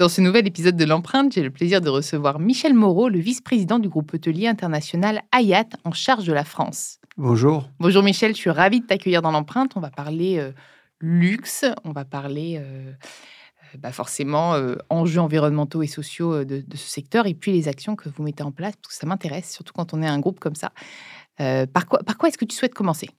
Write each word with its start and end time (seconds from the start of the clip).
Dans 0.00 0.08
ce 0.08 0.22
nouvel 0.22 0.46
épisode 0.46 0.76
de 0.76 0.86
l'empreinte, 0.86 1.34
j'ai 1.34 1.42
le 1.42 1.50
plaisir 1.50 1.82
de 1.82 1.90
recevoir 1.90 2.38
Michel 2.38 2.72
Moreau, 2.72 3.10
le 3.10 3.18
vice-président 3.18 3.78
du 3.78 3.90
groupe 3.90 4.14
hôtelier 4.14 4.46
international 4.46 5.20
Hayat 5.30 5.66
en 5.84 5.92
charge 5.92 6.24
de 6.24 6.32
la 6.32 6.44
France. 6.44 6.96
Bonjour. 7.18 7.68
Bonjour 7.80 8.02
Michel, 8.02 8.34
je 8.34 8.38
suis 8.38 8.48
ravie 8.48 8.80
de 8.80 8.86
t'accueillir 8.86 9.20
dans 9.20 9.30
l'empreinte. 9.30 9.72
On 9.76 9.80
va 9.80 9.90
parler 9.90 10.38
euh, 10.38 10.52
luxe, 11.00 11.66
on 11.84 11.92
va 11.92 12.06
parler 12.06 12.56
euh, 12.56 12.92
euh, 12.92 13.76
bah 13.78 13.92
forcément 13.92 14.54
enjeux 14.88 15.20
environnementaux 15.20 15.82
et 15.82 15.86
sociaux 15.86 16.44
de, 16.44 16.64
de, 16.66 16.76
ce 16.78 16.88
secteur 16.88 17.26
et 17.26 17.34
puis 17.34 17.52
les 17.52 17.68
actions 17.68 17.94
que 17.94 18.08
vous 18.08 18.22
mettez 18.22 18.42
en 18.42 18.52
place, 18.52 18.76
parce 18.76 18.94
que 18.94 18.98
ça 18.98 19.06
m'intéresse, 19.06 19.52
surtout 19.52 19.74
quand 19.74 19.92
on 19.92 20.00
est 20.00 20.08
un 20.08 20.18
groupe 20.18 20.40
comme 20.40 20.54
ça. 20.54 20.72
par 21.36 21.86
quoi, 21.86 21.98
par 21.98 22.16
quoi 22.16 22.30
est-ce 22.30 22.38
que 22.38 22.46
tu 22.46 22.56
souhaites 22.56 22.72
commencer? 22.72 23.10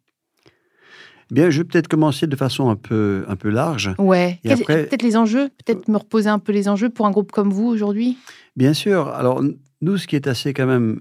Bien, 1.32 1.50
je 1.50 1.60
vais 1.60 1.64
peut-être 1.64 1.88
commencer 1.88 2.28
de 2.28 2.36
façon 2.36 2.70
un 2.70 2.76
peu, 2.76 3.24
un 3.30 3.38
peu 3.38 3.50
large. 3.50 3.96
Ouais. 3.98 4.40
Après... 4.50 4.86
Peut-être 4.86 5.02
les 5.02 5.16
enjeux, 5.16 5.50
peut-être 5.66 5.88
me 5.88 5.98
reposer 5.98 6.30
un 6.30 6.40
peu 6.40 6.52
les 6.52 6.68
enjeux 6.68 6.90
pour 6.90 7.06
un 7.06 7.12
groupe 7.12 7.32
comme 7.32 7.52
vous 7.52 7.68
aujourd'hui? 7.68 8.18
Bien 8.58 8.74
sûr. 8.74 9.08
Alors, 9.08 9.42
nous, 9.82 9.98
ce 9.98 10.08
qui 10.08 10.18
est 10.18 10.28
assez 10.28 10.54
quand 10.54 10.66
même 10.66 11.00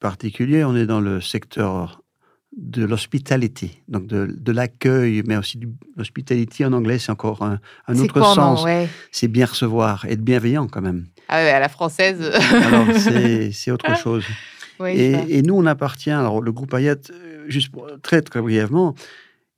particulier, 0.00 0.64
on 0.64 0.76
est 0.76 0.84
dans 0.84 1.00
le 1.00 1.22
secteur 1.22 2.02
de 2.56 2.84
l'hospitality, 2.84 3.78
donc 3.88 4.06
de, 4.06 4.26
de 4.26 4.52
l'accueil, 4.52 5.22
mais 5.26 5.36
aussi 5.36 5.58
de 5.58 5.68
l'hospitality 5.96 6.64
en 6.64 6.72
anglais, 6.74 6.98
c'est 6.98 7.12
encore 7.12 7.42
un, 7.42 7.58
un 7.86 7.98
autre 7.98 8.22
sens. 8.22 8.64
Ouais. 8.64 8.88
C'est 9.12 9.28
bien 9.28 9.46
recevoir, 9.46 10.04
être 10.06 10.22
bienveillant 10.22 10.66
quand 10.66 10.82
même. 10.82 11.06
Ah 11.28 11.36
ouais, 11.36 11.50
à 11.50 11.60
la 11.60 11.68
française. 11.70 12.20
alors, 12.22 12.86
c'est 12.96 13.70
autre 13.70 13.96
chose. 13.96 14.24
Oui, 14.80 14.90
et, 14.90 15.38
et, 15.38 15.42
nous, 15.42 15.54
on 15.54 15.66
appartient, 15.66 16.10
alors 16.10 16.40
le 16.40 16.52
groupe 16.52 16.74
Hayat, 16.74 16.96
juste 17.48 17.70
pour, 17.70 17.88
très 18.02 18.22
très 18.22 18.40
brièvement, 18.40 18.94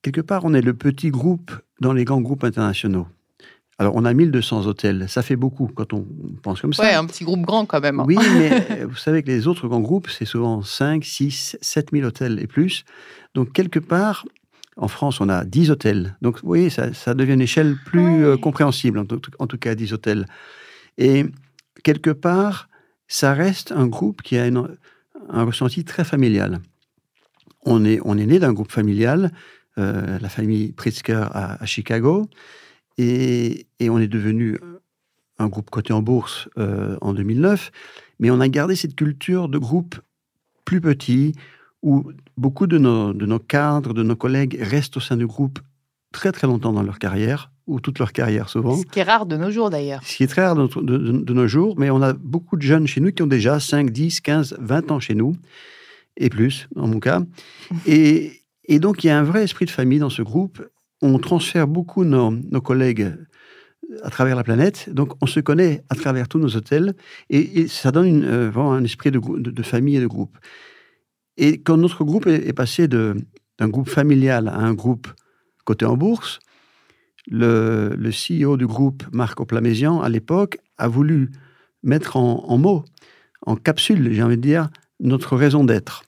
quelque 0.02 0.20
part, 0.20 0.44
on 0.44 0.54
est 0.54 0.62
le 0.62 0.74
petit 0.74 1.10
groupe 1.10 1.52
dans 1.80 1.92
les 1.92 2.04
grands 2.04 2.20
groupes 2.20 2.44
internationaux. 2.44 3.06
Alors, 3.78 3.96
on 3.96 4.04
a 4.04 4.12
1200 4.12 4.66
hôtels. 4.66 5.08
Ça 5.08 5.22
fait 5.22 5.36
beaucoup 5.36 5.66
quand 5.74 5.94
on 5.94 6.06
pense 6.42 6.60
comme 6.60 6.74
ça. 6.74 6.82
Ouais, 6.82 6.92
un 6.92 7.06
petit 7.06 7.24
groupe 7.24 7.40
grand 7.40 7.64
quand 7.64 7.80
même. 7.80 8.02
Oui, 8.06 8.18
mais 8.38 8.84
vous 8.84 8.96
savez 8.96 9.22
que 9.22 9.28
les 9.28 9.46
autres 9.46 9.68
grands 9.68 9.80
groupes, 9.80 10.10
c'est 10.10 10.26
souvent 10.26 10.60
5, 10.60 11.02
6, 11.02 11.56
7 11.58 11.88
000 11.90 12.06
hôtels 12.06 12.38
et 12.40 12.46
plus. 12.46 12.84
Donc, 13.34 13.54
quelque 13.54 13.78
part, 13.78 14.26
en 14.76 14.86
France, 14.86 15.22
on 15.22 15.30
a 15.30 15.46
10 15.46 15.70
hôtels. 15.70 16.14
Donc, 16.20 16.42
vous 16.42 16.46
voyez, 16.46 16.68
ça, 16.68 16.92
ça 16.92 17.14
devient 17.14 17.32
une 17.32 17.40
échelle 17.40 17.74
plus 17.86 18.04
ouais. 18.04 18.22
euh, 18.24 18.36
compréhensible, 18.36 18.98
en 18.98 19.06
tout, 19.06 19.22
en 19.38 19.46
tout, 19.46 19.56
cas 19.56 19.74
10 19.74 19.94
hôtels. 19.94 20.26
Et 20.98 21.24
quelque 21.82 22.10
part, 22.10 22.68
ça 23.08 23.32
reste 23.32 23.72
un 23.72 23.86
groupe 23.86 24.20
qui 24.20 24.36
a 24.36 24.46
une, 24.46 24.76
un 25.30 25.44
ressenti 25.44 25.84
très 25.84 26.04
familial. 26.04 26.60
On 27.64 27.82
est, 27.86 27.98
on 28.04 28.18
est 28.18 28.26
né 28.26 28.38
d'un 28.38 28.52
groupe 28.52 28.72
familial 28.72 29.30
euh, 29.78 30.18
la 30.18 30.28
famille 30.28 30.72
Pritzker 30.72 31.28
à, 31.32 31.62
à 31.62 31.66
Chicago. 31.66 32.28
Et, 32.98 33.66
et, 33.78 33.88
on 33.90 33.98
est 33.98 34.08
devenu 34.08 34.58
un 35.38 35.48
groupe 35.48 35.70
coté 35.70 35.92
en 35.92 36.02
bourse 36.02 36.48
euh, 36.58 36.96
en 37.00 37.12
2009. 37.14 37.70
Mais 38.18 38.30
on 38.30 38.40
a 38.40 38.48
gardé 38.48 38.76
cette 38.76 38.94
culture 38.94 39.48
de 39.48 39.58
groupe 39.58 39.96
plus 40.64 40.80
petit, 40.80 41.34
où 41.82 42.12
beaucoup 42.36 42.66
de 42.66 42.78
nos, 42.78 43.12
de 43.12 43.26
nos 43.26 43.38
cadres, 43.38 43.94
de 43.94 44.02
nos 44.02 44.16
collègues 44.16 44.58
restent 44.60 44.98
au 44.98 45.00
sein 45.00 45.16
du 45.16 45.26
groupe 45.26 45.58
très 46.12 46.32
très 46.32 46.46
longtemps 46.46 46.72
dans 46.72 46.82
leur 46.82 46.98
carrière, 46.98 47.50
ou 47.66 47.80
toute 47.80 47.98
leur 47.98 48.12
carrière 48.12 48.48
souvent. 48.48 48.76
Ce 48.76 48.84
qui 48.84 48.98
est 48.98 49.04
rare 49.04 49.26
de 49.26 49.36
nos 49.36 49.50
jours 49.50 49.70
d'ailleurs. 49.70 50.02
Ce 50.04 50.16
qui 50.16 50.24
est 50.24 50.26
très 50.26 50.44
rare 50.44 50.56
de, 50.56 50.66
de, 50.80 50.98
de, 50.98 51.32
nos 51.32 51.46
jours, 51.46 51.78
mais 51.78 51.88
on 51.88 52.02
a 52.02 52.12
beaucoup 52.12 52.56
de 52.56 52.62
jeunes 52.62 52.86
chez 52.86 53.00
nous 53.00 53.12
qui 53.12 53.22
ont 53.22 53.28
déjà 53.28 53.60
5, 53.60 53.90
10, 53.90 54.20
15, 54.20 54.56
20 54.60 54.90
ans 54.90 55.00
chez 55.00 55.14
nous, 55.14 55.36
et 56.16 56.28
plus, 56.28 56.68
dans 56.74 56.86
mon 56.86 57.00
cas. 57.00 57.22
Et, 57.86 58.39
et 58.70 58.78
donc, 58.78 59.02
il 59.02 59.08
y 59.08 59.10
a 59.10 59.18
un 59.18 59.24
vrai 59.24 59.42
esprit 59.42 59.64
de 59.66 59.70
famille 59.70 59.98
dans 59.98 60.10
ce 60.10 60.22
groupe. 60.22 60.64
On 61.02 61.18
transfère 61.18 61.66
beaucoup 61.66 62.04
nos, 62.04 62.30
nos 62.30 62.60
collègues 62.60 63.12
à 64.04 64.10
travers 64.10 64.36
la 64.36 64.44
planète. 64.44 64.88
Donc, 64.90 65.14
on 65.20 65.26
se 65.26 65.40
connaît 65.40 65.82
à 65.88 65.96
travers 65.96 66.28
tous 66.28 66.38
nos 66.38 66.54
hôtels. 66.54 66.94
Et, 67.30 67.62
et 67.62 67.66
ça 67.66 67.90
donne 67.90 68.06
une, 68.06 68.24
euh, 68.24 68.48
vraiment 68.48 68.72
un 68.72 68.84
esprit 68.84 69.10
de, 69.10 69.18
de, 69.18 69.50
de, 69.50 69.62
famille 69.64 69.96
et 69.96 70.00
de 70.00 70.06
groupe. 70.06 70.38
Et 71.36 71.60
quand 71.60 71.78
notre 71.78 72.04
groupe 72.04 72.28
est, 72.28 72.46
est 72.46 72.52
passé 72.52 72.86
d'un 72.86 73.16
groupe 73.62 73.88
familial 73.88 74.46
à 74.46 74.58
un 74.58 74.72
groupe 74.72 75.08
coté 75.64 75.84
en 75.84 75.96
bourse, 75.96 76.38
le, 77.26 77.96
le 77.98 78.10
CEO 78.10 78.56
du 78.56 78.68
groupe, 78.68 79.02
Marc 79.12 79.40
Oplamézian, 79.40 80.00
à 80.00 80.08
l'époque, 80.08 80.58
a 80.78 80.86
voulu 80.86 81.32
mettre 81.82 82.16
en, 82.16 82.44
en 82.46 82.56
mots, 82.56 82.84
en 83.42 83.56
capsule, 83.56 84.12
j'ai 84.12 84.22
envie 84.22 84.36
de 84.36 84.42
dire, 84.42 84.70
notre 85.00 85.36
raison 85.36 85.64
d'être. 85.64 86.04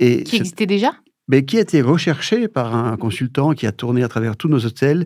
Et 0.00 0.22
qui 0.24 0.36
existait 0.36 0.66
déjà? 0.66 0.92
Mais 1.28 1.44
qui 1.44 1.58
a 1.58 1.60
été 1.60 1.82
recherché 1.82 2.48
par 2.48 2.74
un 2.74 2.96
consultant 2.96 3.52
qui 3.52 3.66
a 3.66 3.72
tourné 3.72 4.02
à 4.02 4.08
travers 4.08 4.36
tous 4.36 4.48
nos 4.48 4.64
hôtels, 4.64 5.04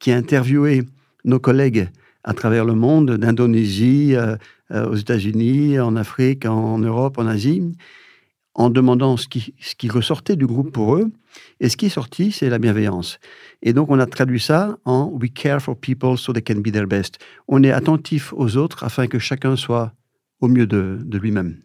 qui 0.00 0.10
a 0.12 0.16
interviewé 0.16 0.84
nos 1.24 1.38
collègues 1.38 1.88
à 2.24 2.34
travers 2.34 2.64
le 2.64 2.74
monde, 2.74 3.12
d'Indonésie, 3.12 4.14
euh, 4.14 4.36
euh, 4.70 4.88
aux 4.88 4.96
États-Unis, 4.96 5.78
en 5.80 5.96
Afrique, 5.96 6.44
en 6.44 6.78
Europe, 6.78 7.18
en 7.18 7.26
Asie, 7.26 7.72
en 8.54 8.70
demandant 8.70 9.16
ce 9.16 9.26
qui, 9.28 9.88
ressortait 9.88 10.36
du 10.36 10.46
groupe 10.46 10.72
pour 10.72 10.96
eux. 10.96 11.10
Et 11.60 11.68
ce 11.68 11.76
qui 11.76 11.86
est 11.86 11.90
sorti, 11.90 12.32
c'est 12.32 12.50
la 12.50 12.58
bienveillance. 12.58 13.18
Et 13.62 13.72
donc, 13.72 13.90
on 13.90 13.98
a 13.98 14.06
traduit 14.06 14.40
ça 14.40 14.78
en 14.84 15.06
We 15.06 15.30
care 15.32 15.62
for 15.62 15.76
people 15.76 16.18
so 16.18 16.32
they 16.32 16.42
can 16.42 16.60
be 16.60 16.72
their 16.72 16.86
best. 16.86 17.18
On 17.46 17.62
est 17.62 17.70
attentif 17.70 18.32
aux 18.36 18.56
autres 18.56 18.84
afin 18.84 19.06
que 19.06 19.18
chacun 19.18 19.56
soit 19.56 19.92
au 20.40 20.48
mieux 20.48 20.66
de, 20.66 20.98
de 21.02 21.18
lui-même. 21.18 21.62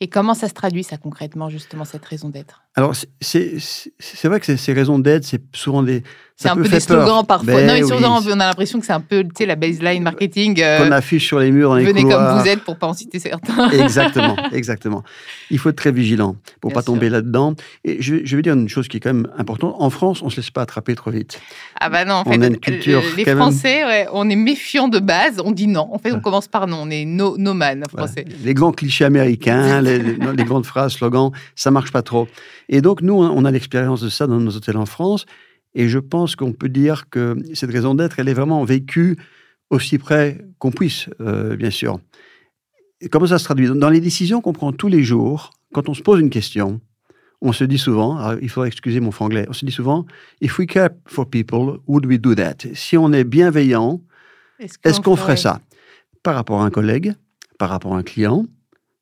Et 0.00 0.08
comment 0.08 0.34
ça 0.34 0.48
se 0.48 0.54
traduit, 0.54 0.84
ça, 0.84 0.96
concrètement, 0.96 1.48
justement, 1.48 1.84
cette 1.84 2.04
raison 2.04 2.28
d'être? 2.28 2.63
Alors, 2.76 2.94
c'est 3.20 4.24
vrai 4.24 4.40
que 4.40 4.56
ces 4.56 4.72
raisons 4.72 4.98
d'être, 4.98 5.24
c'est 5.24 5.42
souvent 5.54 5.82
des. 5.82 6.02
C'est 6.36 6.48
un 6.48 6.56
peu 6.56 6.68
des 6.68 6.80
slogans 6.80 7.24
parfois. 7.24 7.54
Ben, 7.54 7.66
non, 7.68 7.74
mais 7.74 7.82
souvent, 7.82 8.20
on 8.20 8.40
a 8.40 8.48
l'impression 8.48 8.80
que 8.80 8.86
c'est 8.86 8.92
un 8.92 9.00
peu, 9.00 9.22
tu 9.22 9.30
sais, 9.38 9.46
la 9.46 9.54
baseline 9.54 10.02
marketing. 10.02 10.60
Euh, 10.60 10.84
Qu'on 10.84 10.90
affiche 10.90 11.24
sur 11.24 11.38
les 11.38 11.52
murs 11.52 11.68
dans 11.68 11.76
les 11.76 11.84
Venez 11.84 12.02
couloirs. 12.02 12.32
comme 12.32 12.42
vous 12.42 12.48
êtes 12.48 12.64
pour 12.64 12.76
pas 12.76 12.88
en 12.88 12.92
citer 12.92 13.20
certains. 13.20 13.70
exactement, 13.70 14.36
exactement. 14.50 15.04
Il 15.50 15.60
faut 15.60 15.68
être 15.68 15.76
très 15.76 15.92
vigilant 15.92 16.34
pour 16.60 16.70
Bien 16.70 16.74
pas 16.74 16.82
tomber 16.82 17.08
là-dedans. 17.08 17.54
Et 17.84 18.02
je, 18.02 18.16
je, 18.24 18.36
vais 18.36 18.42
dire 18.42 18.54
une 18.54 18.68
chose 18.68 18.88
qui 18.88 18.96
est 18.96 19.00
quand 19.00 19.14
même 19.14 19.28
importante. 19.38 19.76
En 19.78 19.90
France, 19.90 20.22
on 20.22 20.30
se 20.30 20.36
laisse 20.36 20.50
pas 20.50 20.62
attraper 20.62 20.96
trop 20.96 21.12
vite. 21.12 21.40
Ah 21.80 21.88
bah 21.88 22.04
non, 22.04 22.14
en 22.14 22.22
on 22.26 22.32
fait, 22.32 22.42
a 22.42 22.46
une 22.48 22.58
culture 22.58 23.00
les 23.16 23.24
Français, 23.24 23.84
ouais, 23.84 24.08
on 24.12 24.28
est 24.28 24.36
méfiants 24.36 24.88
de 24.88 24.98
base. 24.98 25.40
On 25.44 25.52
dit 25.52 25.68
non. 25.68 25.88
En 25.92 25.98
fait, 25.98 26.10
on 26.12 26.20
commence 26.20 26.48
par 26.48 26.66
non. 26.66 26.80
On 26.82 26.90
est 26.90 27.04
no, 27.04 27.38
no 27.38 27.54
man 27.54 27.84
français. 27.88 28.24
Voilà. 28.26 28.44
Les 28.44 28.54
grands 28.54 28.72
clichés 28.72 29.04
américains, 29.04 29.80
les, 29.80 30.00
les, 30.00 30.16
les, 30.36 30.44
grandes 30.44 30.66
phrases, 30.66 30.94
slogans, 30.94 31.30
ça 31.54 31.70
marche 31.70 31.92
pas 31.92 32.02
trop. 32.02 32.26
Et 32.68 32.80
donc, 32.80 33.02
nous, 33.02 33.14
on 33.14 33.44
a 33.44 33.50
l'expérience 33.50 34.00
de 34.00 34.08
ça 34.08 34.26
dans 34.26 34.40
nos 34.40 34.56
hôtels 34.56 34.76
en 34.76 34.86
France. 34.86 35.26
Et 35.74 35.88
je 35.88 35.98
pense 35.98 36.36
qu'on 36.36 36.52
peut 36.52 36.68
dire 36.68 37.08
que 37.10 37.36
cette 37.52 37.70
raison 37.70 37.94
d'être, 37.94 38.18
elle 38.18 38.28
est 38.28 38.34
vraiment 38.34 38.64
vécue 38.64 39.16
aussi 39.70 39.98
près 39.98 40.38
qu'on 40.58 40.70
puisse, 40.70 41.08
euh, 41.20 41.56
bien 41.56 41.70
sûr. 41.70 41.98
Et 43.00 43.08
comment 43.08 43.26
ça 43.26 43.38
se 43.38 43.44
traduit? 43.44 43.68
Dans 43.68 43.90
les 43.90 44.00
décisions 44.00 44.40
qu'on 44.40 44.52
prend 44.52 44.72
tous 44.72 44.88
les 44.88 45.02
jours, 45.02 45.50
quand 45.72 45.88
on 45.88 45.94
se 45.94 46.02
pose 46.02 46.20
une 46.20 46.30
question, 46.30 46.80
on 47.40 47.52
se 47.52 47.64
dit 47.64 47.78
souvent, 47.78 48.36
il 48.40 48.48
faudrait 48.48 48.68
excuser 48.68 49.00
mon 49.00 49.10
franglais, 49.10 49.46
on 49.48 49.52
se 49.52 49.66
dit 49.66 49.72
souvent, 49.72 50.06
if 50.40 50.58
we 50.58 50.66
care 50.66 50.90
for 51.06 51.28
people, 51.28 51.80
would 51.86 52.06
we 52.06 52.18
do 52.18 52.34
that? 52.34 52.56
Si 52.72 52.96
on 52.96 53.12
est 53.12 53.24
bienveillant, 53.24 54.00
est-ce 54.58 55.00
qu'on 55.00 55.16
ferait 55.16 55.36
ça? 55.36 55.60
Par 56.22 56.36
rapport 56.36 56.62
à 56.62 56.64
un 56.64 56.70
collègue, 56.70 57.14
par 57.58 57.68
rapport 57.68 57.94
à 57.94 57.98
un 57.98 58.02
client, 58.02 58.46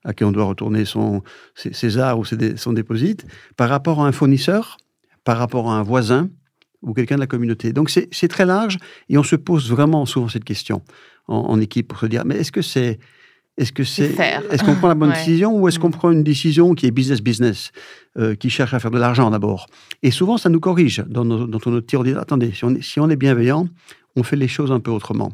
à 0.04 0.12
qui 0.12 0.24
on 0.24 0.32
doit 0.32 0.44
retourner 0.44 0.84
son, 0.84 1.22
ses, 1.54 1.98
arts 1.98 2.18
ou 2.18 2.24
son 2.24 2.72
déposit, 2.72 3.24
par 3.56 3.68
rapport 3.68 4.02
à 4.02 4.06
un 4.06 4.12
fournisseur, 4.12 4.78
par 5.24 5.38
rapport 5.38 5.70
à 5.70 5.74
un 5.74 5.82
voisin 5.82 6.28
ou 6.82 6.92
quelqu'un 6.92 7.14
de 7.14 7.20
la 7.20 7.26
communauté. 7.26 7.72
Donc 7.72 7.90
c'est 7.90 8.28
très 8.28 8.44
large 8.44 8.78
et 9.08 9.16
on 9.16 9.22
se 9.22 9.36
pose 9.36 9.70
vraiment 9.70 10.04
souvent 10.06 10.28
cette 10.28 10.44
question 10.44 10.82
en, 11.28 11.60
équipe 11.60 11.88
pour 11.88 11.98
se 11.98 12.06
dire, 12.06 12.24
mais 12.24 12.36
est-ce 12.36 12.52
que 12.52 12.62
c'est 12.62 12.98
est-ce 13.58 13.70
que 13.70 13.84
c'est 13.84 14.14
est-ce 14.50 14.64
qu'on 14.64 14.74
prend 14.74 14.88
la 14.88 14.94
bonne 14.94 15.12
décision 15.12 15.54
ou 15.54 15.68
est-ce 15.68 15.78
qu'on 15.78 15.88
mm. 15.88 15.92
prend 15.92 16.10
une 16.10 16.24
décision 16.24 16.74
qui 16.74 16.86
est 16.86 16.90
business 16.90 17.20
business 17.20 17.70
euh, 18.18 18.34
qui 18.34 18.48
cherche 18.48 18.72
à 18.72 18.80
faire 18.80 18.90
de 18.90 18.98
l'argent 18.98 19.30
d'abord? 19.30 19.66
Et 20.02 20.10
souvent 20.10 20.38
ça 20.38 20.48
nous 20.48 20.58
corrige 20.58 21.04
dans, 21.06 21.24
dans 21.24 21.46
notre 21.46 21.80
tir 21.80 22.00
on 22.00 22.16
attendez 22.16 22.52
si 22.52 22.64
on, 22.64 22.74
est, 22.74 22.82
si 22.82 22.98
on 22.98 23.10
est 23.10 23.16
bienveillant 23.16 23.68
on 24.16 24.22
fait 24.22 24.36
les 24.36 24.48
choses 24.48 24.72
un 24.72 24.80
peu 24.80 24.90
autrement 24.90 25.32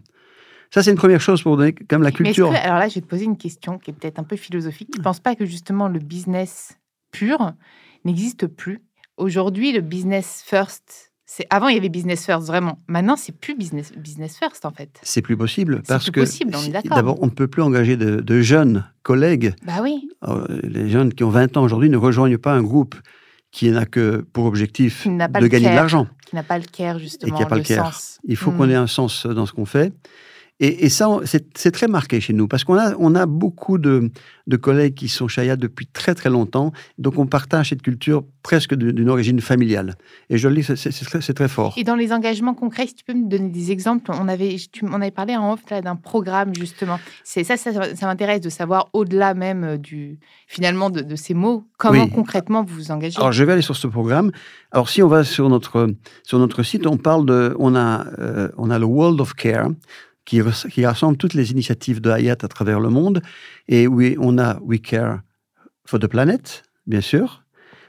ça, 0.70 0.82
c'est 0.82 0.90
une 0.90 0.96
première 0.96 1.20
chose 1.20 1.42
pour 1.42 1.56
donner 1.56 1.72
comme 1.72 2.02
la 2.02 2.10
culture. 2.10 2.52
alors 2.54 2.78
là, 2.78 2.88
je 2.88 2.96
vais 2.96 3.00
te 3.00 3.06
poser 3.06 3.24
une 3.24 3.38
question 3.38 3.78
qui 3.78 3.90
est 3.90 3.94
peut-être 3.94 4.18
un 4.18 4.24
peu 4.24 4.36
philosophique. 4.36 4.90
Tu 4.92 4.98
ne 4.98 5.04
penses 5.04 5.20
pas 5.20 5.34
que 5.34 5.46
justement 5.46 5.88
le 5.88 5.98
business 5.98 6.78
pur 7.10 7.52
n'existe 8.04 8.46
plus? 8.46 8.82
Aujourd'hui, 9.16 9.72
le 9.72 9.80
business 9.80 10.42
first, 10.46 11.12
c'est 11.26 11.46
avant 11.50 11.68
il 11.68 11.74
y 11.74 11.78
avait 11.78 11.88
business 11.88 12.24
first 12.24 12.46
vraiment. 12.46 12.78
Maintenant, 12.86 13.16
c'est 13.16 13.32
plus 13.32 13.56
business 13.56 13.92
business 13.92 14.38
first 14.38 14.64
en 14.64 14.70
fait. 14.70 15.00
C'est 15.02 15.22
plus 15.22 15.36
possible 15.36 15.82
parce 15.86 16.10
que 16.10 16.88
d'abord 16.88 17.18
on 17.22 17.26
ne 17.26 17.30
peut 17.30 17.48
plus 17.48 17.62
engager 17.62 17.96
de, 17.96 18.40
jeunes 18.40 18.84
collègues. 19.02 19.54
Bah 19.64 19.80
oui. 19.82 20.08
Les 20.62 20.88
jeunes 20.88 21.12
qui 21.12 21.24
ont 21.24 21.30
20 21.30 21.56
ans 21.56 21.62
aujourd'hui 21.62 21.90
ne 21.90 21.96
rejoignent 21.96 22.38
pas 22.38 22.52
un 22.52 22.62
groupe 22.62 22.94
qui 23.50 23.70
n'a 23.70 23.86
que 23.86 24.26
pour 24.32 24.44
objectif 24.44 25.06
de 25.06 25.46
gagner 25.46 25.70
de 25.70 25.74
l'argent. 25.74 26.06
Qui 26.26 26.36
n'a 26.36 26.42
pas 26.42 26.58
le 26.58 26.64
care 26.64 26.98
justement. 26.98 27.34
Et 27.34 27.36
qui 27.36 27.42
n'a 27.42 27.48
pas 27.48 27.56
le, 27.56 27.62
care. 27.62 27.98
Il 28.24 28.36
faut 28.36 28.50
qu'on 28.50 28.66
hmm. 28.66 28.70
ait 28.70 28.74
un 28.76 28.86
sens 28.86 29.26
dans 29.26 29.46
ce 29.46 29.52
qu'on 29.52 29.64
fait. 29.64 29.92
Et, 30.60 30.88
ça, 30.88 31.08
c'est 31.24 31.70
très 31.70 31.86
marqué 31.86 32.20
chez 32.20 32.32
nous, 32.32 32.48
parce 32.48 32.64
qu'on 32.64 32.76
a, 32.76 32.96
on 32.98 33.14
a 33.14 33.26
beaucoup 33.26 33.78
de, 33.78 34.10
collègues 34.60 34.94
qui 34.94 35.08
sont 35.08 35.28
chayas 35.28 35.54
depuis 35.54 35.86
très 35.86 36.16
très 36.16 36.30
longtemps, 36.30 36.72
donc 36.98 37.16
on 37.16 37.26
partage 37.26 37.68
cette 37.68 37.82
culture 37.82 38.24
presque 38.42 38.74
d'une 38.74 39.08
origine 39.08 39.40
familiale. 39.40 39.94
Et 40.30 40.38
je 40.38 40.48
le 40.48 40.56
dis, 40.56 40.64
c'est 40.64 41.34
très, 41.34 41.48
fort. 41.48 41.74
Et 41.76 41.84
dans 41.84 41.94
les 41.94 42.12
engagements 42.12 42.54
concrets, 42.54 42.88
si 42.88 42.94
tu 42.94 43.04
peux 43.04 43.14
me 43.14 43.28
donner 43.28 43.50
des 43.50 43.70
exemples, 43.70 44.10
on 44.12 44.26
avait, 44.26 44.56
tu, 44.72 44.84
on 44.84 44.94
avait 44.94 45.12
parlé 45.12 45.36
en 45.36 45.52
off 45.52 45.64
d'un 45.66 45.94
programme 45.94 46.52
justement. 46.54 46.98
C'est 47.22 47.44
ça, 47.44 47.56
ça, 47.56 47.70
m'intéresse 48.02 48.40
de 48.40 48.48
savoir 48.48 48.88
au-delà 48.94 49.34
même 49.34 49.64
euh, 49.64 49.76
du 49.76 50.18
finalement 50.48 50.90
de, 50.90 51.14
ces 51.14 51.34
mots, 51.34 51.64
comment 51.76 52.08
concrètement 52.08 52.64
vous 52.64 52.74
vous 52.74 52.90
engagez. 52.90 53.18
Alors 53.18 53.32
je 53.32 53.44
vais 53.44 53.52
aller 53.52 53.62
sur 53.62 53.76
ce 53.76 53.86
programme. 53.86 54.32
Alors 54.72 54.88
si 54.88 55.02
on 55.02 55.08
va 55.08 55.22
sur 55.24 55.48
notre 55.48 55.88
sur 56.24 56.38
notre 56.38 56.62
site, 56.62 56.86
on 56.86 56.96
parle 56.96 57.26
de, 57.26 57.54
on 57.58 57.76
a 57.76 58.06
euh, 58.18 58.48
on 58.56 58.70
a 58.70 58.78
le 58.78 58.86
World 58.86 59.20
of 59.20 59.34
Care 59.34 59.68
qui, 60.28 60.84
rassemble 60.84 61.16
toutes 61.16 61.34
les 61.34 61.50
initiatives 61.50 62.00
de 62.00 62.10
Hayat 62.10 62.36
à 62.42 62.48
travers 62.48 62.80
le 62.80 62.90
monde. 62.90 63.22
Et 63.66 63.86
oui, 63.86 64.16
on 64.20 64.38
a 64.38 64.58
We 64.60 64.80
Care 64.80 65.20
for 65.86 65.98
the 65.98 66.06
Planet, 66.06 66.62
bien 66.86 67.00
sûr, 67.00 67.44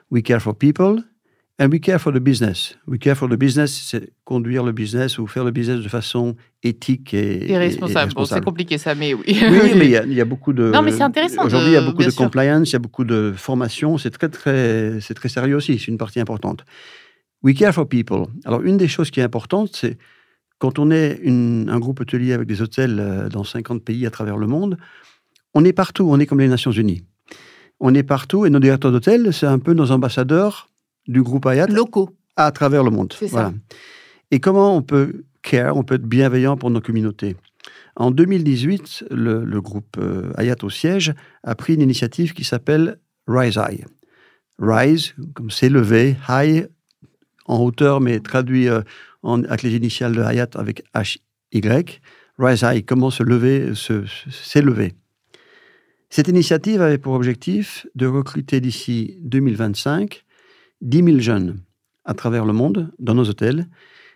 We 0.09 0.23
Care 0.23 0.41
for 0.41 0.55
People, 0.55 1.03
and 1.59 1.67
We 1.67 1.81
Care 1.81 1.99
for 1.99 2.13
the 2.13 2.19
Business. 2.19 2.77
We 2.87 2.97
Care 2.97 3.15
for 3.15 3.27
the 3.27 3.35
Business, 3.35 3.73
c'est 3.73 4.13
conduire 4.23 4.63
le 4.63 4.71
business 4.71 5.17
ou 5.17 5.27
faire 5.27 5.43
le 5.43 5.51
business 5.51 5.81
de 5.81 5.89
façon 5.89 6.37
éthique 6.63 7.13
et, 7.13 7.51
et 7.51 7.57
responsable. 7.57 8.13
Bon, 8.13 8.23
c'est 8.23 8.43
compliqué 8.43 8.77
ça, 8.77 8.95
mais 8.95 9.13
oui. 9.13 9.23
Oui, 9.27 9.73
mais 9.75 9.85
il 10.07 10.13
y, 10.13 10.21
a 10.21 10.25
beaucoup 10.25 10.53
de. 10.53 10.71
Non, 10.71 10.81
mais 10.81 10.93
c'est 10.93 11.03
intéressant. 11.03 11.43
Aujourd'hui, 11.43 11.71
il 11.71 11.73
y 11.73 11.77
a 11.77 11.81
beaucoup 11.81 12.03
de 12.03 12.11
compliance, 12.11 12.69
il 12.69 12.73
y 12.73 12.75
a 12.77 12.79
beaucoup 12.79 13.03
de 13.03 13.33
formation. 13.35 13.97
C'est 13.97 14.11
très, 14.11 14.29
très, 14.29 15.01
c'est 15.01 15.13
très 15.13 15.27
sérieux 15.29 15.57
aussi. 15.57 15.77
C'est 15.77 15.87
une 15.87 15.97
partie 15.97 16.21
importante. 16.21 16.63
We 17.43 17.53
Care 17.53 17.73
for 17.73 17.87
People. 17.87 18.27
Alors, 18.45 18.61
une 18.61 18.77
des 18.77 18.87
choses 18.87 19.11
qui 19.11 19.19
est 19.19 19.23
importante, 19.23 19.71
c'est 19.73 19.97
quand 20.59 20.77
on 20.77 20.91
est 20.91 21.21
un 21.25 21.79
groupe 21.79 22.01
hôtelier 22.01 22.33
avec 22.33 22.47
des 22.47 22.61
hôtels 22.61 22.99
euh, 22.99 23.29
dans 23.29 23.43
50 23.43 23.83
pays 23.83 24.05
à 24.05 24.11
travers 24.11 24.37
le 24.37 24.45
monde, 24.45 24.77
on 25.53 25.65
est 25.65 25.73
partout, 25.73 26.07
on 26.09 26.19
est 26.19 26.25
comme 26.25 26.39
les 26.39 26.47
Nations 26.47 26.71
Unies. 26.71 27.03
On 27.79 27.95
est 27.95 28.03
partout 28.03 28.45
et 28.45 28.49
nos 28.49 28.59
directeurs 28.59 28.91
d'hôtel, 28.91 29.33
c'est 29.33 29.47
un 29.47 29.57
peu 29.57 29.73
nos 29.73 29.91
ambassadeurs 29.91 30.69
du 31.07 31.23
groupe 31.23 31.45
Hayat. 31.45 31.67
Locaux. 31.67 32.09
À 32.35 32.51
travers 32.51 32.83
le 32.83 32.91
monde. 32.91 33.13
Voilà. 33.29 33.53
Et 34.31 34.39
comment 34.39 34.75
on 34.75 34.81
peut 34.81 35.23
care, 35.41 35.75
on 35.75 35.83
peut 35.83 35.95
être 35.95 36.05
bienveillant 36.05 36.55
pour 36.55 36.69
nos 36.69 36.81
communautés? 36.81 37.35
En 37.95 38.11
2018, 38.11 39.05
le, 39.11 39.59
groupe 39.59 39.97
euh, 39.97 40.31
Hayat 40.37 40.55
au 40.63 40.69
siège 40.69 41.13
a 41.43 41.55
pris 41.55 41.73
une 41.73 41.81
initiative 41.81 42.33
qui 42.33 42.43
s'appelle 42.43 42.99
Rise 43.27 43.57
High. 43.57 43.85
Rise, 44.57 45.15
comme 45.33 45.51
s'élever, 45.51 46.15
high, 46.29 46.67
en 47.49 47.59
hauteur, 47.59 47.99
mais 47.99 48.19
traduit 48.19 48.69
euh, 48.69 48.81
avec 49.23 49.63
les 49.63 49.75
initiales 49.75 50.15
de 50.15 50.21
Hayat 50.21 50.49
avec 50.55 50.83
H-Y, 50.93 51.99
Rise 52.37 52.63
High, 52.63 52.85
comment 52.85 53.09
se 53.09 53.23
lever, 53.23 53.73
s'élever. 53.75 54.93
Cette 56.09 56.27
initiative 56.27 56.81
avait 56.81 56.97
pour 56.97 57.13
objectif 57.13 57.85
de 57.95 58.07
recruter 58.07 58.61
d'ici 58.61 59.17
2025 59.21 60.23
10 60.81 61.03
000 61.03 61.19
jeunes 61.19 61.59
à 62.05 62.13
travers 62.13 62.45
le 62.45 62.53
monde, 62.53 62.91
dans 62.97 63.13
nos 63.13 63.25
hôtels, 63.25 63.67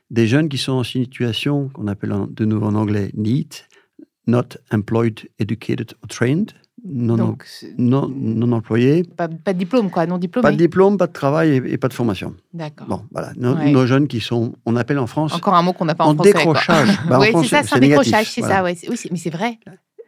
des 0.10 0.28
jeunes 0.28 0.48
qui 0.48 0.58
sont 0.58 0.74
en 0.74 0.84
situation 0.84 1.70
qu'on 1.70 1.88
appelle 1.88 2.14
de 2.30 2.46
nouveau 2.46 2.68
en 2.68 2.76
anglais 2.76 3.12
NEET, 3.14 3.68
Not 4.26 4.58
Employed, 4.72 5.30
Educated 5.40 5.94
or 6.02 6.08
Trained, 6.08 6.54
non, 6.86 7.16
Donc, 7.16 7.46
non, 7.78 8.10
non, 8.10 8.52
employés. 8.52 9.04
Pas, 9.04 9.28
de 9.28 9.52
diplôme, 9.54 9.90
quoi, 9.90 10.06
non 10.06 10.18
diplômé. 10.18 10.44
Pas 10.44 10.52
de 10.52 10.58
diplôme, 10.58 10.98
pas 10.98 11.08
de 11.08 11.14
travail 11.14 11.56
et, 11.66 11.78
pas 11.78 11.88
de 11.88 11.94
formation. 11.94 12.36
D'accord. 12.54 12.88
Bon, 12.88 13.02
voilà. 13.12 13.32
Nos, 13.38 13.86
jeunes 13.86 14.08
qui 14.08 14.20
sont, 14.20 14.54
on 14.66 14.76
appelle 14.76 15.00
en 15.00 15.08
France. 15.08 15.34
Encore 15.34 15.56
un 15.56 15.62
mot 15.62 15.72
qu'on 15.72 15.86
n'a 15.86 15.96
pas 15.96 16.04
en, 16.04 16.12
en 16.12 16.16
français. 16.16 16.34
Décrochage. 16.34 17.00
Bah, 17.08 17.20
oui, 17.22 17.28
c'est 17.42 17.48
ça, 17.48 17.64
c'est 17.64 17.76
un 17.76 17.80
décrochage, 17.80 18.30
c'est 18.30 18.42
ça, 18.42 18.64
ouais. 18.64 18.76
Oui, 18.90 18.98
mais 19.12 19.18
c'est 19.18 19.30
vrai. 19.30 19.60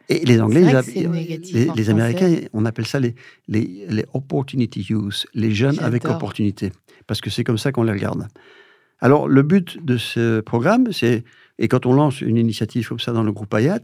Et 0.08 0.24
les 0.24 0.40
Anglais, 0.40 0.72
les, 0.94 1.68
les 1.74 1.90
Américains, 1.90 2.36
on 2.52 2.64
appelle 2.64 2.86
ça 2.86 3.00
les, 3.00 3.14
les, 3.48 3.86
les 3.88 4.04
opportunity 4.12 4.86
youth, 4.88 5.26
les 5.34 5.52
jeunes 5.52 5.78
avec 5.80 6.04
opportunité, 6.04 6.72
parce 7.06 7.20
que 7.20 7.30
c'est 7.30 7.42
comme 7.42 7.58
ça 7.58 7.72
qu'on 7.72 7.82
les 7.82 7.92
regarde. 7.92 8.28
Alors, 9.00 9.28
le 9.28 9.42
but 9.42 9.84
de 9.84 9.96
ce 9.96 10.40
programme, 10.40 10.92
c'est, 10.92 11.24
et 11.58 11.68
quand 11.68 11.86
on 11.86 11.92
lance 11.92 12.20
une 12.20 12.36
initiative 12.36 12.88
comme 12.88 13.00
ça 13.00 13.12
dans 13.12 13.22
le 13.22 13.32
groupe 13.32 13.52
Ayat, 13.52 13.82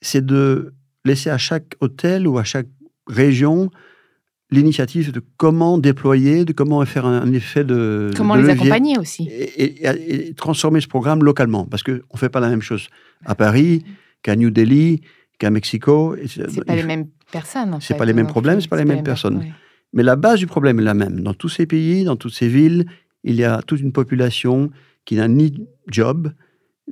c'est 0.00 0.24
de 0.24 0.74
laisser 1.06 1.30
à 1.30 1.38
chaque 1.38 1.74
hôtel 1.80 2.26
ou 2.28 2.38
à 2.38 2.44
chaque 2.44 2.68
région 3.06 3.70
l'initiative 4.50 5.10
de 5.10 5.20
comment 5.36 5.76
déployer, 5.78 6.44
de 6.44 6.52
comment 6.52 6.84
faire 6.84 7.06
un, 7.06 7.32
effet 7.32 7.64
de 7.64 8.12
comment 8.16 8.36
les 8.36 8.48
accompagner 8.48 8.96
aussi 8.98 9.28
et, 9.30 10.34
transformer 10.36 10.80
ce 10.80 10.86
programme 10.86 11.24
localement 11.24 11.64
parce 11.64 11.82
que 11.82 12.04
on 12.10 12.16
fait 12.16 12.28
pas 12.28 12.40
la 12.40 12.48
même 12.48 12.62
chose 12.62 12.88
à 13.24 13.34
Paris 13.34 13.82
qu'à 14.22 14.36
New 14.36 14.50
Delhi 14.50 15.00
qu'à 15.38 15.50
Mexico. 15.50 16.16
C'est 16.26 16.64
pas 16.64 16.76
les 16.76 16.82
mêmes 16.82 17.08
personnes. 17.30 17.76
C'est 17.80 17.96
pas 17.96 18.04
les 18.04 18.12
mêmes 18.12 18.26
problèmes, 18.26 18.60
c'est 18.60 18.68
pas 18.68 18.76
les 18.76 18.84
mêmes 18.84 19.02
personnes. 19.02 19.44
Mais 19.92 20.02
la 20.02 20.16
base 20.16 20.38
du 20.38 20.46
problème 20.46 20.80
est 20.80 20.84
la 20.84 20.94
même. 20.94 21.20
Dans 21.20 21.34
tous 21.34 21.48
ces 21.48 21.66
pays, 21.66 22.04
dans 22.04 22.16
toutes 22.16 22.34
ces 22.34 22.48
villes, 22.48 22.86
il 23.24 23.34
y 23.34 23.44
a 23.44 23.62
toute 23.62 23.80
une 23.80 23.92
population 23.92 24.70
qui 25.04 25.16
n'a 25.16 25.28
ni 25.28 25.66
job, 25.88 26.32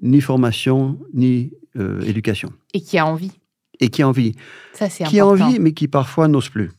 ni 0.03 0.21
formation, 0.21 0.99
ni 1.13 1.53
euh, 1.77 2.01
éducation. 2.03 2.53
Et 2.73 2.81
qui 2.81 2.99
a 2.99 3.07
envie 3.07 3.33
et 3.81 3.89
qui 3.89 4.03
a 4.03 4.09
envie. 4.09 4.35
Ça, 4.73 4.89
c'est 4.89 5.05
Qui 5.05 5.21
a 5.21 5.27
envie, 5.27 5.59
mais 5.59 5.73
qui 5.73 5.89
parfois 5.89 6.29
n'ose 6.29 6.49
plus. 6.49 6.71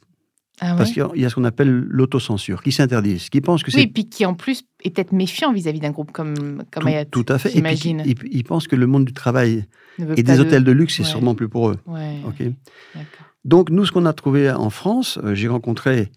Ah 0.61 0.75
Parce 0.77 0.91
qu'il 0.91 1.03
y 1.15 1.25
a 1.25 1.29
ce 1.29 1.35
qu'on 1.35 1.43
appelle 1.43 1.69
l'autocensure, 1.69 2.63
qui 2.63 2.71
s'interdisent, 2.71 3.29
qui 3.29 3.41
pensent 3.41 3.61
que 3.61 3.71
c'est... 3.71 3.79
Oui, 3.79 3.87
puis 3.87 4.07
qui 4.07 4.25
en 4.25 4.35
plus 4.35 4.63
est 4.85 4.89
peut-être 4.89 5.11
méfiant 5.11 5.51
vis-à-vis 5.51 5.81
d'un 5.81 5.91
groupe 5.91 6.13
comme, 6.13 6.63
comme 6.71 6.83
tout, 6.83 6.87
Hayat, 6.87 7.05
Tout 7.05 7.25
à 7.27 7.37
fait. 7.37 7.49
J'imagine. 7.49 8.03
Ils 8.05 8.15
il 8.31 8.43
pensent 8.45 8.69
que 8.69 8.77
le 8.77 8.87
monde 8.87 9.03
du 9.03 9.11
travail 9.11 9.65
et 10.15 10.23
des 10.23 10.39
hôtels 10.39 10.63
de 10.63 10.71
luxe, 10.71 10.95
c'est 10.95 11.03
sûrement 11.03 11.35
plus 11.35 11.49
pour 11.49 11.69
eux. 11.69 11.77
Ouais. 11.87 12.21
Donc, 13.43 13.69
nous, 13.69 13.85
ce 13.85 13.91
qu'on 13.91 14.05
a 14.05 14.13
trouvé 14.13 14.49
en 14.49 14.69
France, 14.69 15.19
euh, 15.23 15.35
j'ai 15.35 15.47
rencontré 15.47 16.09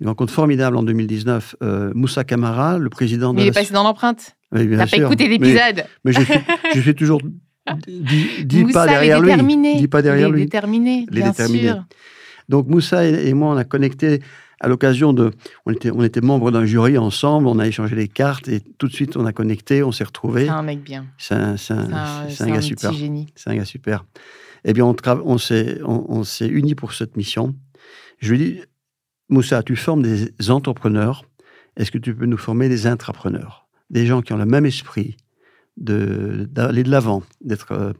une 0.00 0.08
rencontre 0.08 0.32
formidable 0.32 0.76
en 0.76 0.82
2019, 0.82 1.56
euh, 1.62 1.92
Moussa 1.94 2.24
Camara, 2.24 2.78
le 2.78 2.90
président 2.90 3.32
de... 3.32 3.40
Il 3.40 3.46
est 3.46 3.52
passé 3.52 3.72
dans 3.72 3.84
l'empreinte. 3.84 4.36
Oui, 4.52 4.68
T'as 4.76 4.86
pas 4.86 4.96
écouté 4.96 5.28
l'épisode. 5.28 5.84
Mais, 6.04 6.12
je, 6.12 6.20
suis, 6.20 6.34
je 6.74 6.80
suis 6.80 6.94
toujours 6.94 7.20
dis, 7.86 8.64
pas 8.72 8.86
derrière 8.86 9.20
lui. 9.20 9.32
Dis 9.76 9.88
pas 9.88 10.02
derrière 10.02 10.28
les 10.28 10.34
lui. 10.34 10.44
Déterminés, 10.44 11.06
les 11.10 11.22
bien 11.22 11.32
Sûr. 11.32 11.84
Donc 12.48 12.68
Moussa 12.68 13.06
et, 13.06 13.32
moi, 13.32 13.54
on 13.54 13.56
a 13.56 13.64
connecté 13.64 14.20
à 14.60 14.68
l'occasion 14.68 15.12
de. 15.12 15.30
On 15.66 15.72
était, 15.72 15.90
on 15.90 16.02
était 16.02 16.20
membres 16.20 16.50
d'un 16.50 16.64
jury 16.64 16.98
ensemble, 16.98 17.46
on 17.46 17.58
a 17.58 17.66
échangé 17.66 17.96
les 17.96 18.08
cartes 18.08 18.48
et 18.48 18.60
tout 18.60 18.88
de 18.88 18.92
suite 18.92 19.16
on 19.16 19.26
a 19.26 19.32
connecté, 19.32 19.82
on 19.82 19.92
s'est 19.92 20.04
retrouvés. 20.04 20.44
C'est 20.44 20.50
un 20.50 20.62
mec 20.62 20.82
bien. 20.82 21.06
C'est 21.18 21.34
un, 21.34 21.56
un, 21.70 22.46
gars 22.46 22.60
super. 22.60 22.92
C'est 23.34 23.50
un 23.50 23.56
gars 23.56 23.64
super. 23.64 24.04
Eh 24.64 24.72
bien, 24.72 24.84
on, 24.84 24.96
on 25.06 25.38
s'est 25.38 25.80
on, 25.84 26.22
unis 26.40 26.74
pour 26.74 26.92
cette 26.92 27.16
mission. 27.16 27.54
Je 28.18 28.30
lui 28.30 28.38
dis 28.38 28.60
Moussa, 29.28 29.62
tu 29.62 29.76
formes 29.76 30.02
des 30.02 30.50
entrepreneurs. 30.50 31.24
Est-ce 31.76 31.90
que 31.90 31.98
tu 31.98 32.14
peux 32.14 32.26
nous 32.26 32.36
former 32.36 32.68
des 32.68 32.86
intrapreneurs? 32.86 33.66
Des 33.90 34.06
gens 34.06 34.22
qui 34.22 34.32
ont 34.32 34.38
le 34.38 34.46
même 34.46 34.64
esprit 34.64 35.16
d'aller 35.76 36.82
de 36.82 36.90
l'avant, 36.90 37.22
d'être 37.40 37.72
euh, 37.72 37.92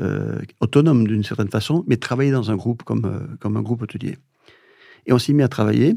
euh, 0.00 0.40
autonome 0.60 1.06
d'une 1.06 1.24
certaine 1.24 1.50
façon, 1.50 1.84
mais 1.86 1.96
travailler 1.96 2.30
dans 2.30 2.50
un 2.50 2.56
groupe 2.56 2.82
comme, 2.82 3.04
euh, 3.04 3.36
comme 3.40 3.56
un 3.56 3.62
groupe 3.62 3.82
hôtelier. 3.82 4.16
Et 5.06 5.12
on 5.12 5.18
s'est 5.18 5.32
mis 5.32 5.42
à 5.42 5.48
travailler. 5.48 5.90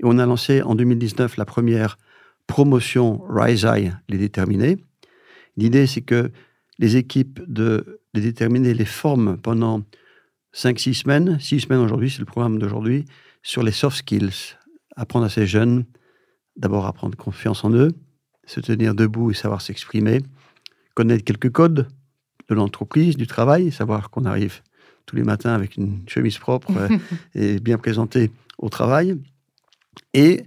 Et 0.00 0.04
on 0.04 0.18
a 0.18 0.26
lancé 0.26 0.62
en 0.62 0.74
2019 0.74 1.36
la 1.36 1.44
première 1.44 1.98
promotion 2.46 3.22
Rise 3.28 3.64
Eye, 3.64 3.92
les 4.08 4.18
déterminés. 4.18 4.76
L'idée, 5.56 5.86
c'est 5.86 6.02
que 6.02 6.30
les 6.78 6.96
équipes 6.96 7.40
de 7.46 8.00
les 8.14 8.20
déterminés 8.20 8.74
les 8.74 8.84
forment 8.84 9.36
pendant 9.36 9.82
5-6 10.54 10.94
semaines, 10.94 11.38
6 11.40 11.60
semaines 11.60 11.80
aujourd'hui, 11.80 12.10
c'est 12.10 12.18
le 12.18 12.26
programme 12.26 12.58
d'aujourd'hui, 12.58 13.06
sur 13.42 13.62
les 13.62 13.72
soft 13.72 13.98
skills. 13.98 14.56
Apprendre 14.96 15.26
à 15.26 15.30
ces 15.30 15.46
jeunes, 15.46 15.84
d'abord 16.56 16.86
à 16.86 16.92
prendre 16.92 17.16
confiance 17.16 17.64
en 17.64 17.72
eux, 17.72 17.92
se 18.46 18.60
tenir 18.60 18.94
debout 18.94 19.30
et 19.30 19.34
savoir 19.34 19.62
s'exprimer, 19.62 20.20
connaître 20.94 21.24
quelques 21.24 21.50
codes 21.50 21.88
de 22.48 22.54
l'entreprise, 22.54 23.16
du 23.16 23.26
travail, 23.26 23.72
savoir 23.72 24.10
qu'on 24.10 24.24
arrive 24.24 24.60
tous 25.06 25.16
les 25.16 25.24
matins 25.24 25.54
avec 25.54 25.76
une 25.76 26.02
chemise 26.08 26.38
propre 26.38 26.72
euh, 26.76 26.88
et 27.34 27.60
bien 27.60 27.78
présentée 27.78 28.30
au 28.58 28.68
travail. 28.68 29.18
Et 30.14 30.44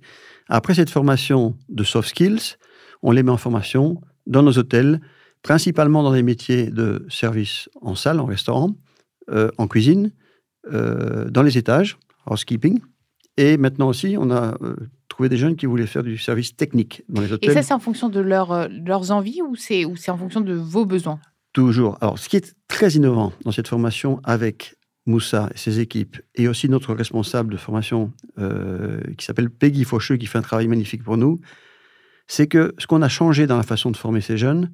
après 0.47 0.75
cette 0.75 0.89
formation 0.89 1.55
de 1.69 1.83
soft 1.83 2.09
skills, 2.09 2.57
on 3.01 3.11
les 3.11 3.23
met 3.23 3.31
en 3.31 3.37
formation 3.37 4.01
dans 4.27 4.43
nos 4.43 4.57
hôtels, 4.57 5.01
principalement 5.43 6.03
dans 6.03 6.13
des 6.13 6.23
métiers 6.23 6.69
de 6.69 7.05
service 7.09 7.69
en 7.81 7.95
salle, 7.95 8.19
en 8.19 8.25
restaurant, 8.25 8.75
euh, 9.29 9.51
en 9.57 9.67
cuisine, 9.67 10.11
euh, 10.71 11.29
dans 11.29 11.43
les 11.43 11.57
étages, 11.57 11.97
housekeeping. 12.25 12.79
Et 13.37 13.57
maintenant 13.57 13.89
aussi, 13.89 14.15
on 14.17 14.31
a 14.31 14.57
euh, 14.61 14.75
trouvé 15.15 15.29
des 15.29 15.37
jeunes 15.37 15.55
qui 15.55 15.65
voulaient 15.65 15.87
faire 15.87 16.03
du 16.03 16.17
service 16.17 16.55
technique 16.55 17.03
dans 17.09 17.21
les 17.21 17.31
hôtels. 17.31 17.49
Et 17.49 17.53
ça, 17.53 17.63
c'est 17.63 17.73
en 17.73 17.79
fonction 17.79 18.09
de 18.09 18.19
leur, 18.19 18.67
leurs 18.69 19.11
envies 19.11 19.41
ou 19.41 19.55
c'est, 19.55 19.85
ou 19.85 19.95
c'est 19.95 20.11
en 20.11 20.17
fonction 20.17 20.41
de 20.41 20.53
vos 20.53 20.85
besoins? 20.85 21.19
Toujours. 21.53 21.97
Alors, 22.01 22.19
ce 22.19 22.27
qui 22.27 22.35
est 22.35 22.53
très 22.67 22.91
innovant 22.91 23.31
dans 23.45 23.51
cette 23.51 23.67
formation 23.67 24.19
avec 24.25 24.75
Moussa 25.05 25.49
et 25.53 25.57
ses 25.57 25.79
équipes, 25.79 26.17
et 26.35 26.47
aussi 26.49 26.67
notre 26.67 26.93
responsable 26.93 27.53
de 27.53 27.57
formation 27.57 28.11
qui 29.17 29.25
s'appelle 29.25 29.49
Peggy 29.49 29.85
Faucheux, 29.85 30.17
qui 30.17 30.25
fait 30.25 30.37
un 30.37 30.41
travail 30.41 30.67
magnifique 30.67 31.03
pour 31.03 31.15
nous, 31.15 31.39
c'est 32.27 32.47
que 32.47 32.73
ce 32.77 32.87
qu'on 32.87 33.01
a 33.01 33.07
changé 33.07 33.47
dans 33.47 33.57
la 33.57 33.63
façon 33.63 33.91
de 33.91 33.97
former 33.97 34.19
ces 34.19 34.37
jeunes, 34.37 34.71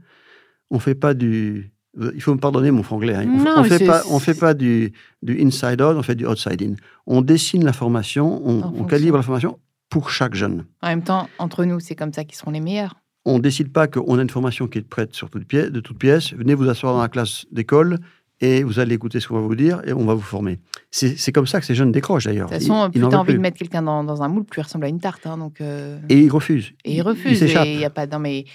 on 0.72 0.76
ne 0.76 0.82
fait 0.82 0.96
pas 0.96 1.14
du 1.14 1.72
euh, 2.00 2.12
il 2.16 2.22
faut 2.22 2.34
me 2.34 2.40
pardonner 2.40 2.72
mon 2.72 2.84
franglais. 2.84 3.16
Hein. 3.16 3.28
on 3.58 3.64
ne 3.64 3.68
fait 3.68 3.86
pas, 3.86 4.04
on 4.10 4.20
fait 4.20 4.34
pas 4.34 4.54
du, 4.54 4.94
du, 5.22 5.42
inside 5.42 5.82
out, 5.82 5.96
on 5.98 6.04
fait 6.04 6.16
du 6.16 6.26
outside 6.26 6.62
in. 6.62 6.76
On 7.06 7.22
dessine 7.22 7.66
la 7.66 7.74
formation, 7.74 8.42
on, 8.46 8.84
calibre 8.86 9.18
la 9.18 9.24
formation 9.24 9.60
pour 9.92 10.10
chaque 10.10 10.34
jeune. 10.34 10.66
En 10.82 10.88
même 10.88 11.04
temps, 11.04 11.30
entre 11.38 11.66
nous, 11.66 11.80
c'est 11.80 11.96
comme 11.96 12.14
ça 12.14 12.24
qu'ils 12.24 12.38
seront 12.38 12.50
les 12.50 12.62
meilleurs. 12.62 12.96
On 13.26 13.38
ne 13.38 13.44
décide 13.44 13.72
pas 13.72 13.88
qu'on 13.88 14.18
a 14.18 14.22
une 14.24 14.30
formation 14.30 14.68
qui 14.68 14.80
est 14.80 14.82
prête 14.82 15.14
sur 15.14 15.30
toute 15.30 15.46
pièce, 15.46 15.70
de 15.70 15.80
toutes 15.80 16.00
pièces. 16.00 16.34
Venez 16.34 16.56
vous 16.56 16.68
asseoir 16.68 16.96
dans 16.96 17.02
la 17.02 17.10
classe 17.10 17.46
d'école 17.52 18.00
et 18.40 18.64
vous 18.64 18.80
allez 18.80 18.96
écouter 18.96 19.20
ce 19.20 19.28
qu'on 19.28 19.36
va 19.36 19.42
vous 19.42 19.56
dire 19.56 19.82
et 19.86 19.94
on 19.94 20.06
va 20.06 20.16
vous 20.16 20.22
former. 20.22 20.60
C'est 20.90 21.32
comme 21.32 21.46
ça 21.46 21.60
que 21.60 21.66
ces 21.66 21.76
jeunes 21.76 21.92
décrochent 21.92 22.26
d'ailleurs. 22.26 22.50
De 22.50 22.56
toute 22.56 22.64
façon, 22.64 22.90
plus 22.90 23.00
tu 23.00 23.06
as 23.06 23.20
envie 23.20 23.34
de 23.34 23.40
mettre 23.40 23.58
quelqu'un 23.58 23.84
dans, 23.84 24.24
un 24.24 24.28
moule, 24.28 24.46
plus 24.46 24.62
il 24.62 24.64
ressemble 24.64 24.86
à 24.86 24.88
une 24.88 25.00
tarte. 25.00 25.28
Hein, 25.28 25.38
donc 25.38 25.62
euh. 25.62 26.00
Et 26.10 26.22
ils 26.22 26.32
refusent. 26.32 26.72
Et 26.84 26.96
ils 26.96 27.02
refusent. 27.02 27.42
Il 27.42 27.78
n'y 27.78 27.86
a 27.86 27.90
pas. 27.92 28.08
Non, 28.08 28.18
mais 28.18 28.46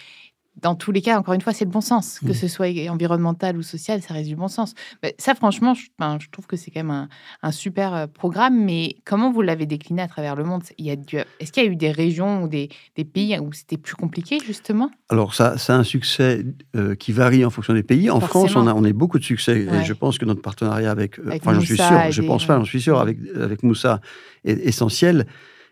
dans 0.63 0.75
tous 0.75 0.91
les 0.91 1.03
cas, 1.03 1.19
encore 1.19 1.35
une 1.35 1.43
fois, 1.43 1.53
c'est 1.53 1.67
le 1.67 1.71
bon 1.71 1.83
sens. 1.83 2.19
Que 2.21 2.31
mmh. 2.31 2.35
ce 2.35 2.49
soit 2.49 2.67
environnemental 2.89 3.59
ou 3.59 3.63
social, 3.63 4.01
ça 4.01 4.15
reste 4.15 4.29
du 4.29 4.37
bon 4.37 4.49
sens. 4.49 4.75
ça, 5.19 5.35
franchement, 5.35 5.75
je, 5.75 5.83
je 6.19 6.31
trouve 6.31 6.47
que 6.47 6.57
c'est 6.57 6.71
quand 6.71 6.83
même 6.83 7.09
un, 7.43 7.53
super 7.53 7.95
euh, 7.95 8.07
programme. 8.07 8.65
Mais 8.65 8.97
comment 9.05 9.31
vous 9.31 9.43
l'avez 9.43 9.67
décliné 9.67 10.01
à 10.01 10.09
travers 10.09 10.35
le 10.35 10.45
monde? 10.45 10.63
Est-ce 10.79 11.53
qu'il 11.53 11.63
y 11.63 11.67
a 11.67 11.71
eu 11.71 11.77
des 11.77 11.91
régions 11.91 12.43
ou 12.43 12.49
des, 12.49 12.71
pays 13.13 13.39
où 13.39 13.53
c'était 13.53 13.77
plus 13.77 13.95
compliqué, 13.95 14.39
justement? 14.45 14.91
Alors, 15.11 15.35
ça, 15.35 15.57
a 15.69 15.73
un 15.73 15.85
succès 15.85 16.45
euh, 16.75 16.95
qui 16.95 17.13
varie 17.13 17.45
en 17.45 17.51
fonction 17.51 17.75
des 17.75 17.83
pays. 17.83 18.09
En 18.09 18.21
France, 18.21 18.57
on 18.57 18.67
a, 18.67 18.73
on 18.73 18.85
a 18.85 18.93
beaucoup 18.93 19.19
de 19.19 19.25
succès. 19.25 19.61
Et 19.61 19.85
je 19.85 19.93
pense 19.93 20.19
que 20.19 20.25
notre 20.25 20.43
partenariat 20.43 20.91
avec. 20.91 21.19
Euh, 21.19 21.33
enfin, 21.35 21.53
j'en 21.53 21.61
suis 21.61 21.77
sûr. 21.77 22.11
Je 22.11 22.23
pense 22.23 22.47
pas, 22.47 22.57
j'en 22.57 22.65
suis 22.65 22.81
sûr. 22.81 22.99
Avec, 22.99 23.19
avec 23.35 23.63
Moussa 23.63 24.01
est 24.45 24.59
essentiel. 24.67 25.27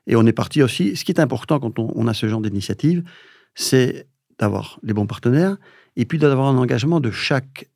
Et 0.07 0.17
on 0.17 0.27
est 0.27 0.35
parti 0.35 0.63
aussi. 0.63 0.95
Ce 0.95 1.05
qui 1.05 1.13
est 1.13 1.21
important 1.21 1.59
quand 1.59 1.79
on, 1.79 1.91
on 1.95 2.07
a 2.07 2.13
ce 2.13 2.29
genre 2.29 2.43
d'initiative, 2.43 3.03
c'est 3.55 4.07
d'avoir 4.45 4.79
les 4.83 4.93
bons 4.93 5.07
partenaires 5.07 5.57
et 5.97 6.05
puis 6.05 6.19
d'avoir 6.19 6.49
un 6.49 6.59
engagement 6.59 7.01
de 7.01 7.11
chaque, 7.11 7.71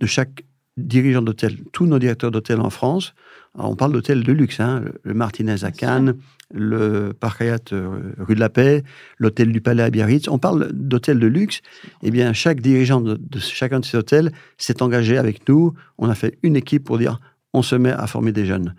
de 0.00 0.06
chaque 0.06 0.44
dirigeant 0.76 1.22
d'hôtel. 1.22 1.58
Tous 1.72 1.86
nos 1.86 1.98
directeurs 1.98 2.30
d'hôtel 2.30 2.60
en 2.60 2.70
France, 2.70 3.14
on 3.54 3.74
parle 3.74 3.92
d'hôtels 3.92 4.22
de 4.22 4.32
luxe, 4.32 4.60
hein, 4.60 4.84
le 5.02 5.14
Martinez 5.14 5.64
à 5.64 5.72
Cannes, 5.72 6.14
le 6.52 7.12
Parc 7.18 7.40
Hyatt 7.40 7.72
euh, 7.72 8.12
rue 8.18 8.34
de 8.34 8.40
la 8.40 8.48
Paix, 8.48 8.84
l'hôtel 9.18 9.50
du 9.50 9.60
Palais 9.60 9.82
à 9.82 9.90
Biarritz, 9.90 10.28
on 10.28 10.38
parle 10.38 10.70
d'hôtels 10.72 11.18
de 11.18 11.26
luxe. 11.26 11.62
Eh 12.02 12.10
bien, 12.10 12.32
chaque 12.32 12.60
dirigeant 12.60 13.00
de, 13.00 13.18
chacun 13.38 13.80
de 13.80 13.84
ces 13.84 13.96
hôtels 13.96 14.32
s'est 14.56 14.82
engagé 14.82 15.18
avec 15.18 15.48
nous. 15.48 15.74
On 15.98 16.08
a 16.08 16.14
fait 16.14 16.38
une 16.42 16.56
équipe 16.56 16.84
pour 16.84 16.98
dire 16.98 17.20
on 17.52 17.62
se 17.62 17.74
met 17.74 17.92
à 17.92 18.06
former 18.06 18.32
des 18.32 18.46
jeunes. 18.46 18.74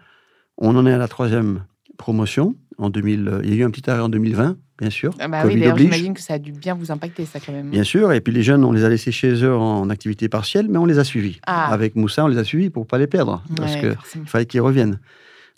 On 0.58 0.75
en 0.75 0.86
est 0.86 0.94
à 0.94 0.98
la 0.98 1.08
troisième 1.08 1.65
promotion. 1.98 2.56
En 2.77 2.89
2000, 2.89 3.39
il 3.44 3.50
y 3.50 3.54
a 3.54 3.56
eu 3.56 3.63
un 3.63 3.72
petit 3.72 3.89
arrêt 3.89 4.01
en 4.01 4.10
2020, 4.10 4.58
bien 4.79 4.89
sûr. 4.89 5.13
Ah 5.20 5.27
bah 5.27 5.44
oui, 5.46 5.62
j'imagine 5.77 6.13
que 6.13 6.22
ça 6.22 6.36
a 6.36 6.39
dû 6.39 6.51
bien 6.51 6.74
vous 6.74 6.91
impacter, 6.91 7.25
ça, 7.25 7.39
quand 7.39 7.51
même. 7.51 7.70
Bien 7.70 7.84
sûr, 7.84 8.12
et 8.12 8.22
puis 8.22 8.34
les 8.34 8.44
jeunes, 8.44 8.63
on 8.63 8.72
les 8.72 8.84
a 8.84 8.89
laissés 8.89 9.12
chez 9.12 9.44
eux 9.44 9.55
en 9.55 9.89
activité 9.89 10.29
partielle, 10.29 10.67
mais 10.70 10.77
on 10.77 10.86
les 10.86 11.00
a 11.00 11.03
suivis. 11.03 11.39
Ah. 11.46 11.72
Avec 11.72 11.96
Moussa, 11.96 12.25
on 12.25 12.27
les 12.27 12.38
a 12.38 12.44
suivis 12.44 12.70
pour 12.70 12.84
ne 12.84 12.88
pas 12.88 12.98
les 12.98 13.08
perdre, 13.08 13.44
parce 13.55 13.75
qu'il 13.75 13.96
fallait 14.25 14.46
qu'ils 14.46 14.62
reviennent. 14.62 15.00